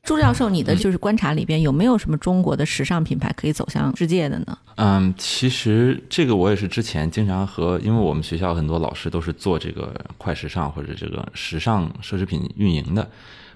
[0.02, 4.58] 朱教授，你的就是观察里边有没有什么中国的时尚品牌可以走向世界的呢？
[4.76, 13.10] 嗯，其实这个我也是之前经常和，因为我们学校很多老师都是做这个快时尚或者这个时尚奢侈品运营的。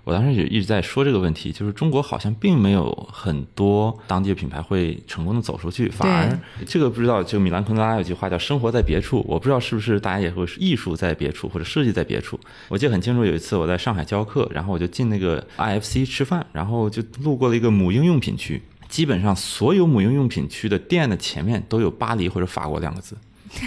[0.05, 12.39] 我当时也一直在说这个问题，就是中国好像并没有很多当地的品牌会成功的走出去，反而这个不知道，就米兰昆德拉有句话叫“生活在别处”，我不知道是不是大家也会是艺术在别处或者设计在别处。
[12.69, 23.17] 我记得很清楚，有一次我在上海教课，然后我就进那个 IFC 吃饭，然后就路过了一个母婴用品区，基本上所有母婴用品区的店的前面都有巴黎或者法国两个字。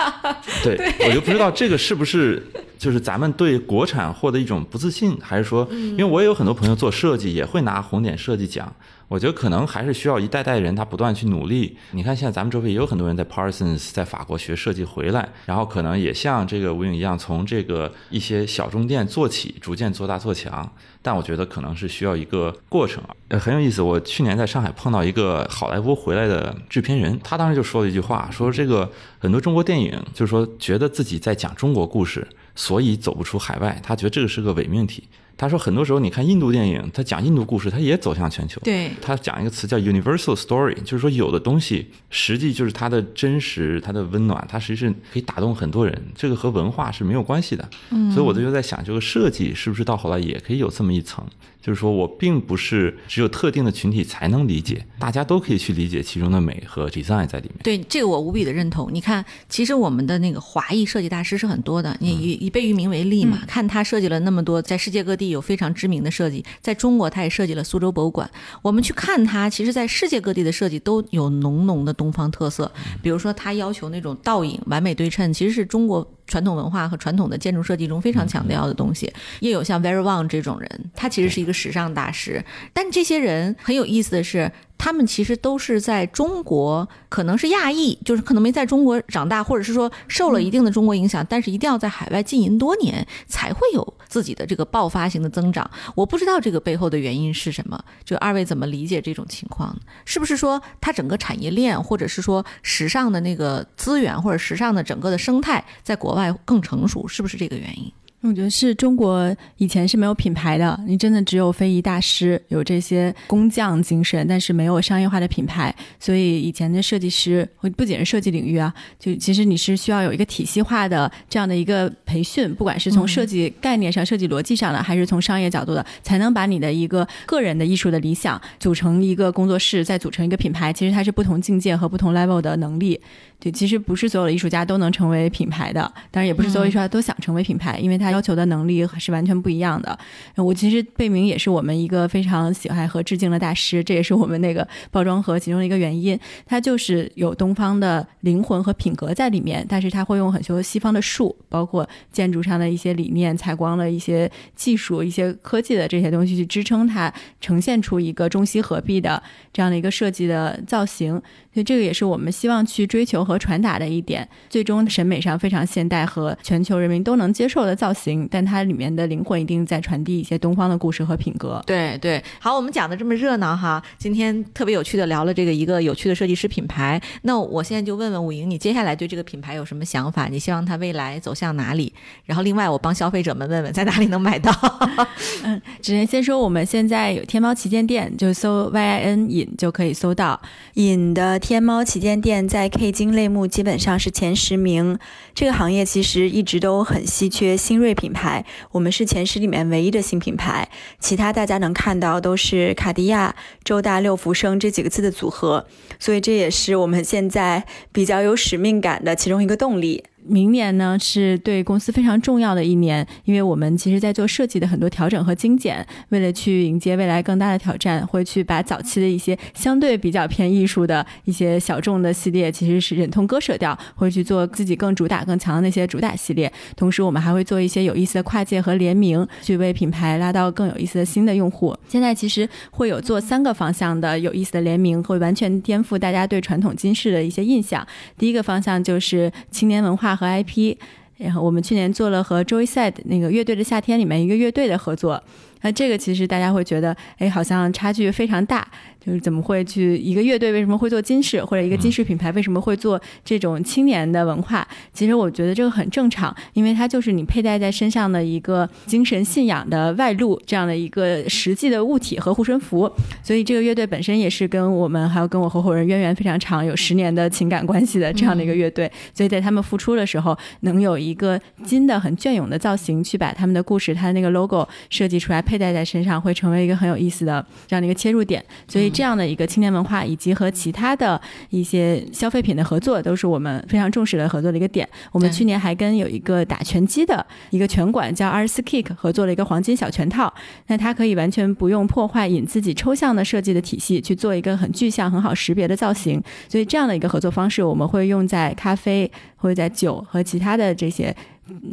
[0.64, 0.76] 对，
[1.06, 2.42] 我就不知道这个是不是
[2.80, 8.74] 就是咱们对国产货的一种不自信，还是说，因为我也有很多朋友做设计，也会拿红点设计奖。
[9.06, 11.76] 我觉得可能还是需要一代代人他不断去努力。
[11.90, 20.72] 你看现在咱们周围也有很多人在 Parsons 在法国学设计回来，然后可能也像这个吴影一样，从这个一些小中店做起，逐渐做大做强。
[21.02, 23.82] 但我觉得可能是需要一个过程啊，呃，很有意思。
[23.82, 32.24] 我去年在上海碰到一个好莱坞回来的制片人，他当时就说了一句话，说这个很多中国电影就是说觉得自己在讲中国故事，
[32.60, 35.04] 所以走不出海外，他觉得这个是个伪命题。
[35.34, 38.60] 他说很多时候你看印度电影，他讲印度故事，他也走向全球。
[38.62, 45.98] 对，他讲一个词叫 universal story，就是说有的东西实际就是它的真实，它的温暖，它实际是可以打动很多人。
[46.14, 47.66] 这个和文化是没有关系的。
[47.88, 51.24] 嗯，所以我就在想，这个设计是不是到后来也可以有这么一层？
[51.60, 57.58] 就是说我并不是只有特定的群体才能理解，大家都可以去理解其中的美和 design 在里面。
[57.62, 58.88] 对，这个我无比的认同。
[58.92, 61.96] 你看，其实我们的那个华裔设计大师是很多的。
[62.00, 68.30] 你以以贝聿铭为例嘛，看他设计了那么多，在世界各地有非常知名的设计，在中国他也设计了苏州博物馆。
[68.62, 72.70] 我们去看他，其实在世界各地的设计都有浓浓的东方特色。
[73.02, 76.10] 比如说，他要求那种倒影完美对称，其实是中国。
[76.30, 82.42] 传统文化和传统的建筑设计中非常强调的东西，也有像 Very Wang 这种人，他其实是一个时尚大师。
[82.72, 84.50] 但这些人很有意思的是。
[84.82, 95.70] 他们其实都是在中国，可能是亚裔，就是可能没在中国长大，或者是说受了一定的中国影响，但是一定要在海外经营多年，才会有自己的这个爆发型的增长。
[95.94, 99.78] 我不知道这个背后的原因是什么，就二位怎么理解这种情况？
[100.06, 107.06] 是不是说它整个产业链，或者是说时尚的那个资源，或者时尚的整个的生态，在国外更成熟？
[107.06, 107.92] 是不是这个原因？
[108.22, 115.74] 我觉得是中国以前是没有品牌的，你真的只有非遗大师有这些工匠精神，但是没有商业化的品牌。
[115.98, 130.70] 所以以前的设计师，不仅是设计领域啊，就其实你是需要有一个体系化的这样的一个培训，不管是从设计概念上、设计逻辑上的，还是从商业角度的，才能把你的一个个人的艺术的理想组成一个工作室，再组成一个品牌。
[130.70, 133.00] 其实它是不同境界和不同 level 的能力。
[133.38, 139.98] 对，其实不是所有的艺术家都能成为品牌的，当然也不是所有艺术家都想成为品牌，因为他要求的能力是完全不一样的。
[140.36, 146.18] 我其实贝明也是我们一个非常喜爱和致敬的大师，这也是我们那个包装盒其中的一个原因。
[146.46, 161.20] 他就是有东方的灵魂和品格在里面，但是他会用很多西方的术，包括建筑上的一些理念、采光的一些技术、一些科技的这些东西去支撑它，呈现出一个中西合璧的这样的一个设计的造型。
[161.52, 171.60] 所以这个也是我们希望去追求和传达的一点，最终审美上非常现代和全球人民都能接受的造型，但它里面的灵魂一定在传递一些东方的故事和品格。
[171.66, 177.02] 对对，好，我们讲的这么热闹哈，今天特别有趣的聊了这个一个有趣的设计师品牌。
[177.22, 180.28] 那我现在就问问武莹，你接下来对这个品牌有什么想法？
[180.28, 181.92] 你希望它未来走向哪里？
[182.26, 184.52] 然后另外我帮消费者们问问，在哪里能买到？
[185.42, 190.40] 嗯，只能先说我们现在有天猫旗舰店，就搜 Y I N 引就可以搜到
[190.74, 191.39] 引的。
[191.40, 194.98] 天猫旗舰店在 K 金类目基本上是前十名，
[195.34, 200.68] 这个行业其实一直都很稀缺新锐品牌，我们是前十里面唯一的新品牌，
[201.00, 203.34] 其他大家能看到都是卡地亚、
[203.64, 205.66] 周大六福生这几个字的组合，
[205.98, 210.04] 所以这也是我们现在比较有使命感的其中一个动力。
[210.26, 226.52] 明年呢是对公司非常重要的一年，因为我们其实在做设计的很多调整和精简，为了去迎接未来更大的挑战，会去把早期的一些相对比较偏艺术的一些小众的系列，其实是忍痛割舍掉，会去做自己更主打、更强的那些主打系列。
[226.76, 231.74] 同时，我们还会做一些有意思的跨界和联名，去为品牌拉到更有意思的新的用户。
[231.88, 237.86] 现在其实会有做三个方向的有意思的联名，会完全颠覆大家对传统金饰的一些印象。
[238.18, 240.09] 第一个方向就是青年文化。
[240.14, 240.76] 和 IP，
[241.18, 245.22] 然后我们去年做了和 Joyside 那个乐队的夏天里面一个乐队的合作，
[245.62, 248.66] 那这个其实大家会觉得，哎，好像差距非常大。
[249.04, 254.66] 就是怎么会去一个乐队为什么会做金饰，或者一个金饰品牌为什么会做这种青年的文化？
[254.92, 262.90] 其实我觉得这个很正常，因为它就是你佩戴在身上的一个精神信仰的外露，这样的一个实际的物体和护身符。
[263.22, 268.90] 所以这个乐队本身也是跟我们还有跟我合伙人渊源非常长，有十年的情感关系的这样的一个乐队。
[269.14, 278.44] 所以在他们复出的时候，能有一个金的很隽永的造型，去把他们的故事、他的那个 logo 设计出来，佩戴在身上，会成为一个很有意思的这样的一个切入点。
[278.68, 278.89] 所以。
[278.90, 284.88] 这样的一个青年文化，以及和其他的一些消费品的合作，都是我们非常重视的合作的一个点。
[285.12, 290.32] 我们去年还跟有一个打拳击的一个拳馆叫 R 四 Kick 合作了一个黄金小拳套，
[290.66, 296.22] 那它可以完全不用破坏引自己抽象的设计的体系，去做一个很具象、很好识别的造型。
[296.48, 301.14] 所以这样的一个合作方式，我们会用在咖啡或者在酒和其他的这些。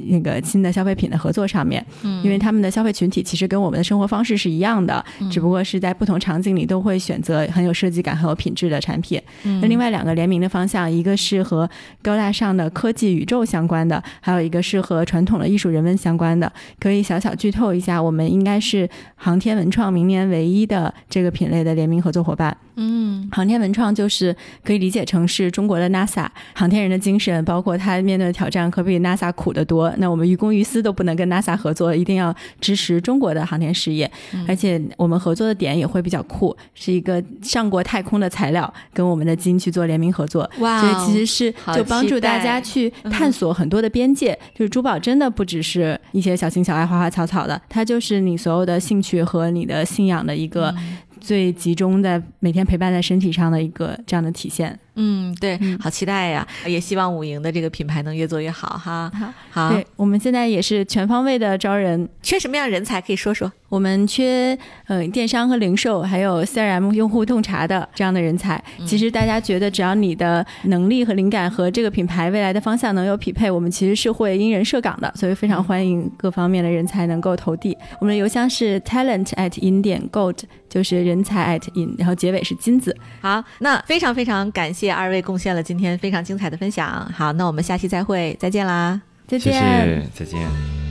[0.10, 9.22] 那个新的消费品的合作上面，嗯，因为他们的消费群体其实跟我们的生活方式是一样的，只不过是在不同场景里都会选择很有设计感、很有品质的产品。
[9.62, 11.70] 那另外两个联名的方向，一个是和
[12.02, 16.52] 高大上的科技宇宙相关的，还有一个是和传统的艺术人文相关的。
[16.80, 22.56] 可以小小剧透一下，我们应该是航天文创明年唯一的这个品类的联名合作伙伴。
[22.80, 29.67] 嗯，航天文创就是可以理解成是中国的 NASA，航天人的精神，包括他面对的挑战，可比 NASA 苦的。
[29.68, 29.94] 的多。
[29.98, 34.10] 那我们于公于私都不能跟 NASA 合作，一定要支持中国的航天事业。
[34.48, 40.50] 而且我们合作的点也会比较酷，是一个上过太空的材料，跟我们的基因去做联名合作。
[40.60, 44.38] 哇，所以其实是就帮助大家去探索很多的边界。
[44.56, 50.74] 就是珠宝真的不只是一些小情小爱、花花草草的，它就是你所有的兴趣和你的信仰的一个。
[51.20, 54.80] 最集中在每天陪伴在身体上的一个这样的体现。
[54.98, 56.46] 嗯，对，好期待呀！
[56.66, 59.10] 也希望五营的这个品牌能越做越好哈。
[59.14, 63.52] 好，好，对，我们现在也是全方位的招人，缺什么样人才可以说说？
[63.70, 68.62] 我们缺嗯电商和零售，还有 CRM 用户洞察的这样的人才。
[68.86, 77.78] 其实大家觉得，只要你的能力和灵感和这个品牌未来的方向能有匹配，我们其实是会因人设岗的，所以非常欢迎各方面的人才能够投递。
[78.00, 80.40] 我们的邮箱是 talent at in 点 gold，
[80.70, 82.96] 就是人才 at in，然后结尾是金子。
[83.20, 84.87] 好，那非常非常感谢。
[84.88, 90.87] 谢二位贡献了今天非常精彩的分享，好，那我们下期再会，再见啦，再见，再见。